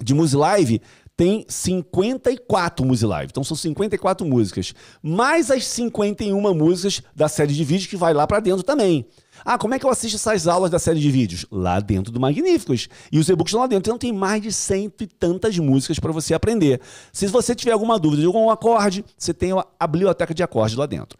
[0.00, 0.82] de Music Live,
[1.20, 3.26] tem 54 Musilive.
[3.26, 4.72] Então são 54 músicas.
[5.02, 9.04] Mais as 51 músicas da série de vídeos que vai lá para dentro também.
[9.44, 11.44] Ah, como é que eu assisto essas aulas da série de vídeos?
[11.52, 12.88] Lá dentro do Magníficos.
[13.12, 13.90] E os e-books lá dentro.
[13.90, 16.80] Então tem mais de cento e tantas músicas para você aprender.
[17.12, 20.86] Se você tiver alguma dúvida de algum acorde, você tem a biblioteca de acordes lá
[20.86, 21.18] dentro.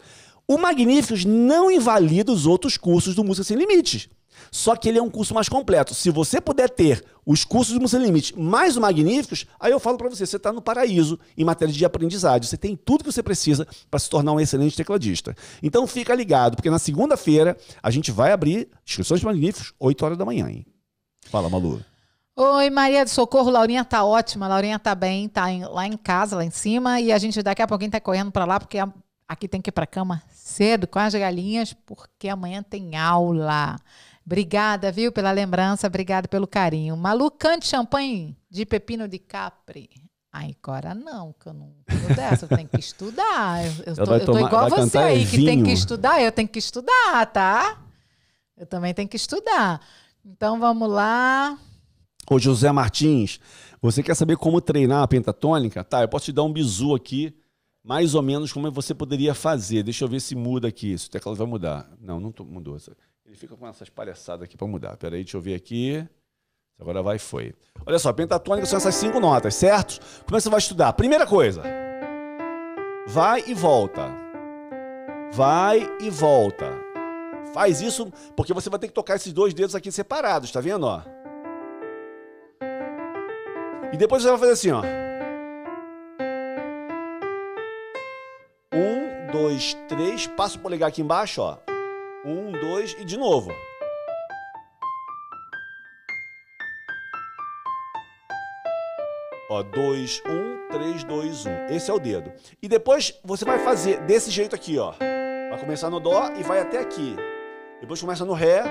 [0.48, 4.08] O Magníficos não invalida os outros cursos do Música Sem Limites.
[4.50, 5.94] Só que ele é um curso mais completo.
[5.94, 9.80] Se você puder ter os cursos do Música Sem Limites mais o Magníficos, aí eu
[9.80, 12.48] falo para você, você está no paraíso em matéria de aprendizagem.
[12.48, 15.36] Você tem tudo que você precisa para se tornar um excelente tecladista.
[15.62, 20.18] Então fica ligado, porque na segunda-feira a gente vai abrir inscrições de Magníficos, 8 horas
[20.18, 20.48] da manhã.
[20.48, 20.66] Hein?
[21.26, 21.80] Fala, Malu.
[22.36, 26.36] Oi, Maria do Socorro, Laurinha tá ótima, Laurinha tá bem, tá em, lá em casa,
[26.36, 28.88] lá em cima, e a gente daqui a pouquinho tá correndo para lá, porque a,
[29.28, 33.76] aqui tem que ir para cama cedo com as galinhas, porque amanhã tem aula.
[34.30, 36.96] Obrigada, viu, pela lembrança, obrigada pelo carinho.
[36.96, 39.90] Malu, cante champanhe de pepino de capri.
[40.32, 43.66] Ai, agora não, que eu não tenho dessa, eu tenho que estudar.
[43.66, 46.60] Eu, eu, tô, eu tô, igual você aí, que tem que estudar, eu tenho que
[46.60, 47.82] estudar, tá?
[48.56, 49.84] Eu também tenho que estudar.
[50.24, 51.58] Então vamos lá.
[52.30, 53.40] Ô José Martins,
[53.82, 55.82] você quer saber como treinar a pentatônica?
[55.82, 57.34] Tá, eu posso te dar um bizu aqui
[57.82, 59.82] mais ou menos como você poderia fazer.
[59.82, 61.90] Deixa eu ver se muda aqui, se o teclado vai mudar.
[62.00, 62.78] Não, não mudou.
[63.30, 64.96] Ele fica com essas palhaçadas aqui para mudar.
[64.96, 66.04] Pera aí, deixa eu ver aqui.
[66.80, 67.54] Agora vai, foi.
[67.86, 70.00] Olha só, pentatônica são essas cinco notas, certo?
[70.24, 70.92] Como é que você vai estudar?
[70.94, 71.62] Primeira coisa,
[73.06, 74.10] vai e volta.
[75.32, 76.66] Vai e volta.
[77.54, 80.84] Faz isso porque você vai ter que tocar esses dois dedos aqui separados, tá vendo?
[80.84, 81.00] Ó?
[83.92, 84.82] E depois você vai fazer assim, ó.
[89.32, 90.26] dois, três.
[90.26, 91.69] Passa o polegar aqui embaixo, ó.
[92.24, 93.50] Um, dois e de novo.
[99.48, 101.66] Ó, dois, um, três, dois, um.
[101.74, 102.32] Esse é o dedo.
[102.62, 104.92] E depois você vai fazer desse jeito aqui, ó.
[104.92, 107.16] Vai começar no dó e vai até aqui.
[107.80, 108.62] Depois começa no ré.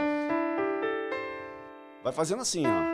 [2.02, 2.89] Vai fazendo assim, ó.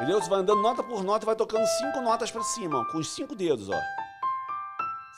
[0.00, 0.18] Entendeu?
[0.18, 3.34] Você vai andando nota por nota, vai tocando cinco notas para cima, com os cinco
[3.34, 3.78] dedos, ó.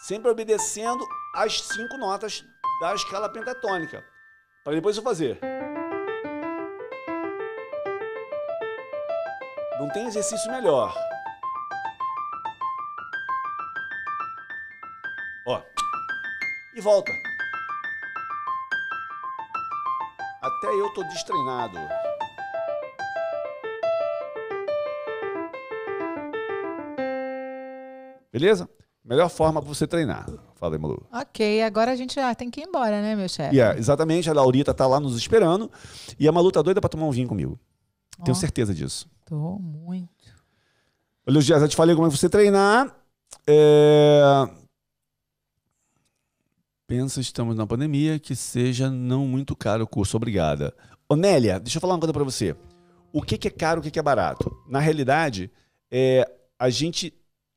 [0.03, 1.07] Sempre obedecendo
[1.37, 2.45] as cinco notas
[2.80, 4.05] da escala pentatônica.
[4.64, 5.39] Para depois eu fazer.
[9.78, 10.93] Não tem exercício melhor.
[15.47, 15.62] Ó.
[16.74, 17.12] E volta.
[20.43, 21.78] Até eu tô destreinado.
[28.33, 28.68] Beleza?
[29.05, 30.26] Melhor forma para você treinar.
[30.55, 31.05] Fala aí, Malu.
[31.12, 33.57] Ok, agora a gente já tem que ir embora, né, meu chefe?
[33.57, 35.70] Yeah, exatamente, a Laurita tá lá nos esperando
[36.18, 37.59] e a Malu tá doida para tomar um vinho comigo.
[38.18, 39.11] Oh, Tenho certeza disso.
[39.26, 40.09] Tô muito.
[41.26, 42.95] Olha, Dias, já te falei como é você treinar.
[43.47, 44.49] É...
[46.87, 50.16] Pensa, estamos na pandemia, que seja não muito caro o curso.
[50.16, 50.74] Obrigada.
[51.09, 52.55] Onélia, deixa eu falar uma coisa para você.
[53.12, 54.57] O que, que é caro, o que, que é barato?
[54.68, 55.51] Na realidade,
[55.91, 57.12] é, a gente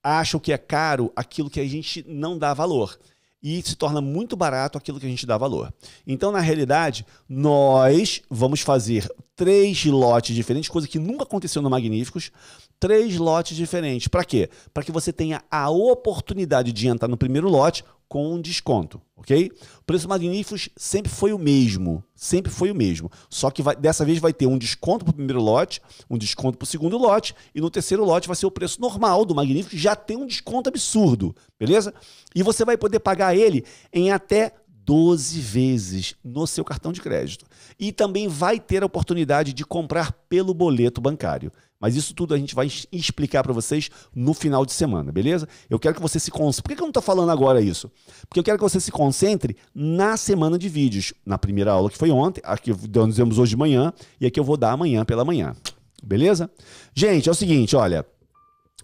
[0.06, 3.00] acham que é caro aquilo que a gente não dá valor.
[3.42, 5.74] E se torna muito barato aquilo que a gente dá valor.
[6.06, 12.32] Então, na realidade, nós vamos fazer três lotes diferentes, coisa que nunca aconteceu no Magníficos.
[12.80, 14.08] Três lotes diferentes.
[14.08, 14.50] Para quê?
[14.74, 19.52] Para que você tenha a oportunidade de entrar no primeiro lote com desconto, ok?
[19.80, 23.12] O preço Magníficos sempre foi o mesmo, sempre foi o mesmo.
[23.30, 26.58] Só que vai, dessa vez vai ter um desconto para o primeiro lote, um desconto
[26.58, 29.80] para o segundo lote, e no terceiro lote vai ser o preço normal do Magníficos,
[29.80, 31.94] já tem um desconto absurdo, beleza?
[32.34, 34.54] E você vai poder pagar ele em até
[34.86, 37.46] 12 vezes no seu cartão de crédito.
[37.80, 41.52] E também vai ter a oportunidade de comprar pelo boleto bancário.
[41.86, 45.48] Mas isso tudo a gente vai explicar para vocês no final de semana, beleza?
[45.70, 46.64] Eu quero que você se concentre.
[46.64, 47.92] Por que eu não estou falando agora isso?
[48.28, 51.14] Porque eu quero que você se concentre na semana de vídeos.
[51.24, 54.44] Na primeira aula que foi ontem, aqui nós dizemos hoje de manhã, e aqui eu
[54.44, 55.56] vou dar amanhã pela manhã.
[56.04, 56.50] Beleza?
[56.96, 58.04] Gente, é o seguinte, olha.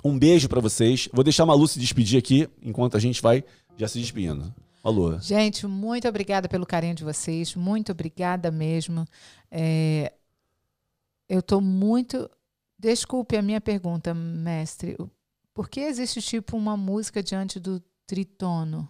[0.06, 1.10] Um beijo para vocês.
[1.12, 3.44] Vou deixar a Malu se despedir aqui, enquanto a gente vai
[3.80, 4.54] já se despedindo.
[4.84, 5.18] Alô.
[5.18, 7.56] Gente, muito obrigada pelo carinho de vocês.
[7.56, 9.08] Muito obrigada mesmo.
[9.50, 10.14] É,
[11.28, 12.30] eu estou muito.
[12.82, 14.98] Desculpe a minha pergunta, mestre.
[15.54, 18.90] Por que existe tipo uma música diante do tritono?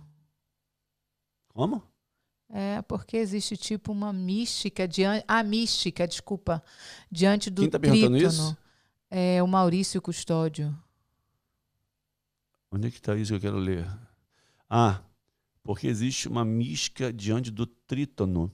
[1.49, 1.83] Como?
[2.49, 5.25] É, porque existe tipo uma mística diante.
[5.27, 6.63] A mística, desculpa.
[7.11, 8.33] Diante do Quem tá perguntando trítono.
[8.33, 8.57] isso?
[9.09, 10.73] É o Maurício Custódio.
[12.71, 13.85] Onde é que está isso que eu quero ler?
[14.69, 15.01] Ah,
[15.61, 18.49] porque existe uma mística diante do trítono.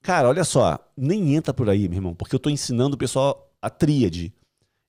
[0.00, 3.54] Cara, olha só, nem entra por aí, meu irmão, porque eu tô ensinando o pessoal
[3.60, 4.32] a tríade.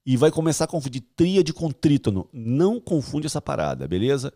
[0.05, 2.27] E vai começar a confundir tríade com trítono.
[2.33, 4.33] Não confunde essa parada, beleza?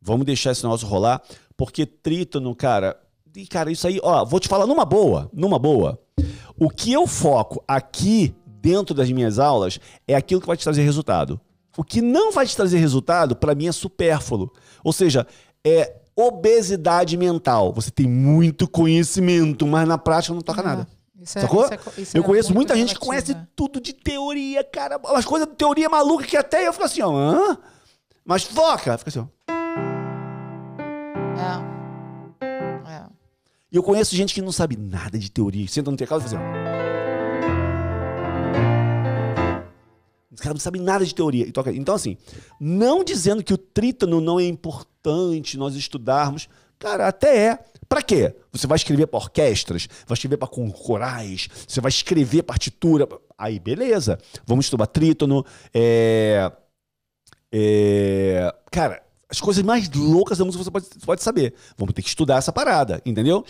[0.00, 1.22] Vamos deixar esse negócio rolar,
[1.56, 2.96] porque trítono, cara.
[3.34, 6.00] E, cara, isso aí, ó, vou te falar numa boa, numa boa.
[6.58, 10.82] O que eu foco aqui dentro das minhas aulas é aquilo que vai te trazer
[10.82, 11.40] resultado.
[11.76, 14.50] O que não vai te trazer resultado, para mim, é supérfluo.
[14.82, 15.26] Ou seja,
[15.64, 17.72] é obesidade mental.
[17.72, 20.88] Você tem muito conhecimento, mas na prática não toca nada.
[21.20, 21.64] Isso é, Sacou?
[21.64, 23.46] isso é- isso eu é conheço muita gente que conhece né?
[23.56, 24.98] tudo de teoria, cara.
[24.98, 27.10] Umas coisas de teoria maluca que até eu fico assim, ó.
[27.16, 27.58] Hã?
[28.24, 28.96] Mas foca!
[28.98, 29.26] Fica assim, ó.
[31.40, 32.92] É.
[32.92, 33.02] É.
[33.72, 35.66] E eu conheço gente que não sabe nada de teoria.
[35.66, 36.68] Senta no teclado e faz assim, ó.
[40.32, 41.48] Os caras não sabem nada de teoria.
[41.48, 41.72] E toca.
[41.72, 42.16] Então, assim,
[42.60, 46.48] não dizendo que o trítono não é importante nós estudarmos.
[46.78, 47.58] Cara, até é.
[47.88, 48.34] Pra quê?
[48.52, 53.08] Você vai escrever para orquestras, vai escrever para corais, você vai escrever partitura.
[53.36, 54.18] Aí, beleza.
[54.46, 55.44] Vamos estudar trítono.
[55.72, 56.52] É...
[57.50, 58.54] É...
[58.70, 61.54] Cara, as coisas mais loucas da música você pode, pode saber.
[61.76, 63.44] Vamos ter que estudar essa parada, entendeu?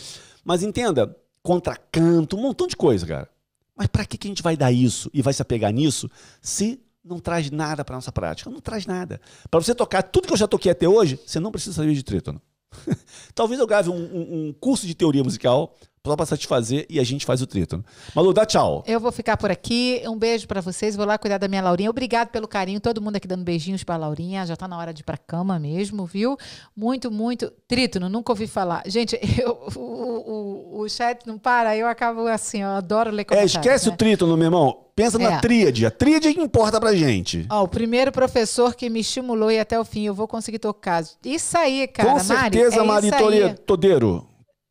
[0.45, 3.29] Mas entenda, contracanto, um montão de coisa, cara.
[3.77, 6.11] Mas pra que, que a gente vai dar isso e vai se apegar nisso
[6.41, 8.51] se não traz nada pra nossa prática?
[8.51, 9.21] Não traz nada.
[9.51, 12.03] Pra você tocar tudo que eu já toquei até hoje, você não precisa saber de
[12.03, 12.41] trítono.
[13.35, 15.75] Talvez eu grave um, um- um curso de teoria musical
[16.07, 17.85] só pra satisfazer e a gente faz o trítono.
[18.15, 18.83] Malu, dá tchau.
[18.87, 20.03] Eu vou ficar por aqui.
[20.07, 20.97] Um beijo pra vocês.
[20.97, 21.91] Vou lá cuidar da minha Laurinha.
[21.91, 22.81] Obrigado pelo carinho.
[22.81, 24.47] Todo mundo aqui dando beijinhos pra Laurinha.
[24.47, 26.37] Já tá na hora de ir pra cama mesmo, viu?
[26.77, 27.53] Muito, muito.
[27.67, 28.83] Trítono, nunca ouvi falar.
[28.87, 31.77] Gente, eu- o, o, o chat não para.
[31.77, 33.55] Eu acabo assim, eu adoro ler É, comentários.
[33.55, 33.95] esquece né?
[33.95, 34.85] o trítono, meu irmão.
[34.97, 35.39] Pensa na É.
[35.41, 35.87] tríade.
[35.87, 37.47] A tríade é que importa pra gente.
[37.51, 41.05] Ó, o primeiro professor que me estimulou e até o fim, eu vou conseguir tocar.
[41.25, 43.23] Isso aí, cara, Com certeza, Mari, é Mari.
[43.23, 44.27] Tore- Todeiro.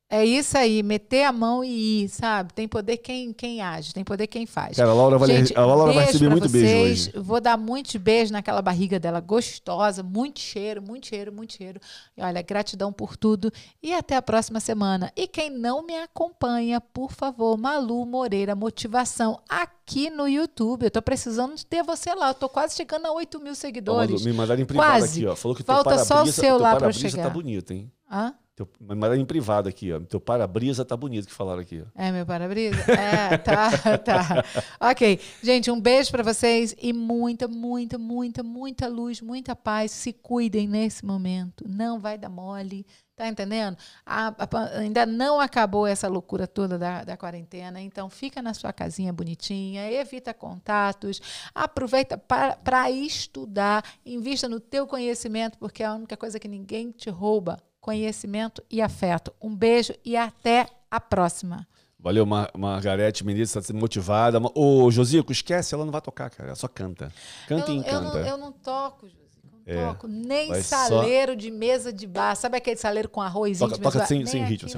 [0.10, 2.54] É isso aí, meter a mão e ir, sabe?
[2.54, 4.78] Tem poder quem, quem age, tem poder quem faz.
[4.78, 6.64] Cara, a Laura vai, Gente, a Laura vai receber muito vocês.
[6.64, 7.12] beijo hoje.
[7.20, 11.78] Vou dar muitos beijos naquela barriga dela gostosa, muito cheiro, muito cheiro, muito cheiro.
[12.16, 13.52] E olha, gratidão por tudo
[13.84, 15.12] e até a próxima semana.
[15.14, 20.84] E quem não me acompanha, por favor, Malu Moreira Motivação aqui no YouTube.
[20.86, 22.30] Eu tô precisando de ter você lá.
[22.30, 24.10] Eu tô quase chegando a 8 mil Ó, seguidores.
[24.10, 25.20] Malu, me mandaram em privado Quase.
[25.20, 25.36] aqui, ó.
[25.36, 27.24] Falou que Falta só o seu lá pra eu para-brisa chegar.
[27.24, 27.92] tá bonito, hein?
[28.10, 28.34] Hã?
[28.58, 30.00] Teu, mandaram em privado aqui, ó.
[30.00, 31.84] Teu para-brisa tá bonito que falaram aqui.
[31.94, 32.92] É, meu para-brisa?
[32.92, 33.70] É, tá,
[34.04, 34.44] tá.
[34.90, 35.20] Ok.
[35.44, 39.92] Gente, um beijo pra vocês e muita, muita, muita, muita luz, muita paz.
[39.92, 41.66] Se cuidem nesse momento.
[41.70, 42.84] Não vai dar mole.
[43.16, 43.78] Tá entendendo?
[44.04, 47.80] A- a ainda não acabou essa loucura toda da, da quarentena.
[47.80, 51.22] Então, fica na sua casinha bonitinha, evita contatos,
[51.54, 57.10] aproveita para estudar, invista no teu conhecimento, porque é a única coisa que ninguém te
[57.12, 57.60] rouba.
[57.92, 59.32] Conhecimento e afeto.
[59.42, 61.66] Um beijo e até a próxima.
[61.98, 64.42] Valeu, Mar Margarete Menezes, tá sendo motivada.
[64.54, 66.50] Ô, Josico, esquece, ela não vai tocar, cara.
[66.50, 67.10] Ela só canta.
[67.48, 68.28] Canta eu, e eu não, encanta.
[68.28, 69.24] eu não toco, Josico.
[69.46, 70.06] Não É, toco.
[70.06, 72.36] Nem vai só- saleiro de mesa de bar.
[72.36, 74.68] Sabe aquele saleiro com arrozinho Toca, toca sem, sem ritmo.
[74.68, 74.78] assim.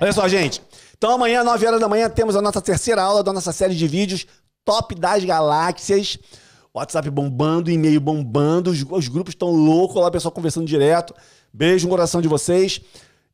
[0.00, 0.62] Olha só, gente.
[0.96, 3.86] Então amanhã, 9 horas da manhã, temos a nossa terceira aula da nossa série de
[3.86, 4.26] vídeos
[4.64, 6.18] Top das Galáxias.
[6.78, 11.14] WhatsApp bombando, e-mail bombando, os, os grupos estão loucos lá, o pessoal conversando direto.
[11.52, 12.80] Beijo no coração de vocês.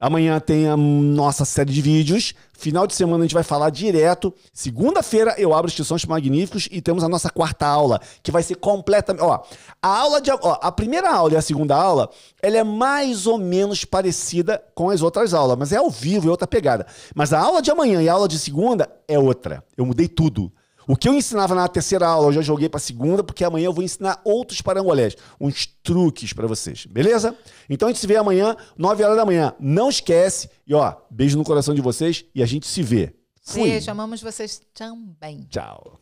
[0.05, 2.35] Amanhã tem a nossa série de vídeos.
[2.53, 4.35] Final de semana a gente vai falar direto.
[4.53, 9.23] Segunda-feira eu abro inscrições magníficos e temos a nossa quarta aula, que vai ser completamente.
[9.23, 9.43] Ó,
[9.81, 10.31] a aula de.
[10.31, 12.11] Ó, a primeira aula e a segunda aula,
[12.43, 16.31] ela é mais ou menos parecida com as outras aulas, mas é ao vivo, é
[16.31, 16.87] outra pegada.
[17.15, 19.65] Mas a aula de amanhã e a aula de segunda é outra.
[19.77, 20.53] Eu mudei tudo.
[20.87, 23.73] O que eu ensinava na terceira aula, eu já joguei pra segunda, porque amanhã eu
[23.73, 27.37] vou ensinar outros parangolés, uns truques pra vocês, beleza?
[27.69, 29.55] Então a gente se vê amanhã, 9 horas da manhã.
[29.59, 30.51] Não esquece.
[30.67, 33.15] E ó, beijo no coração de vocês e a gente se vê.
[33.43, 33.71] Fui.
[33.71, 35.47] Beijo, amamos vocês também.
[35.51, 36.01] Tchau.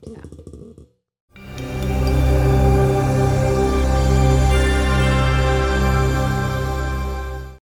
[1.35, 1.82] Tchau.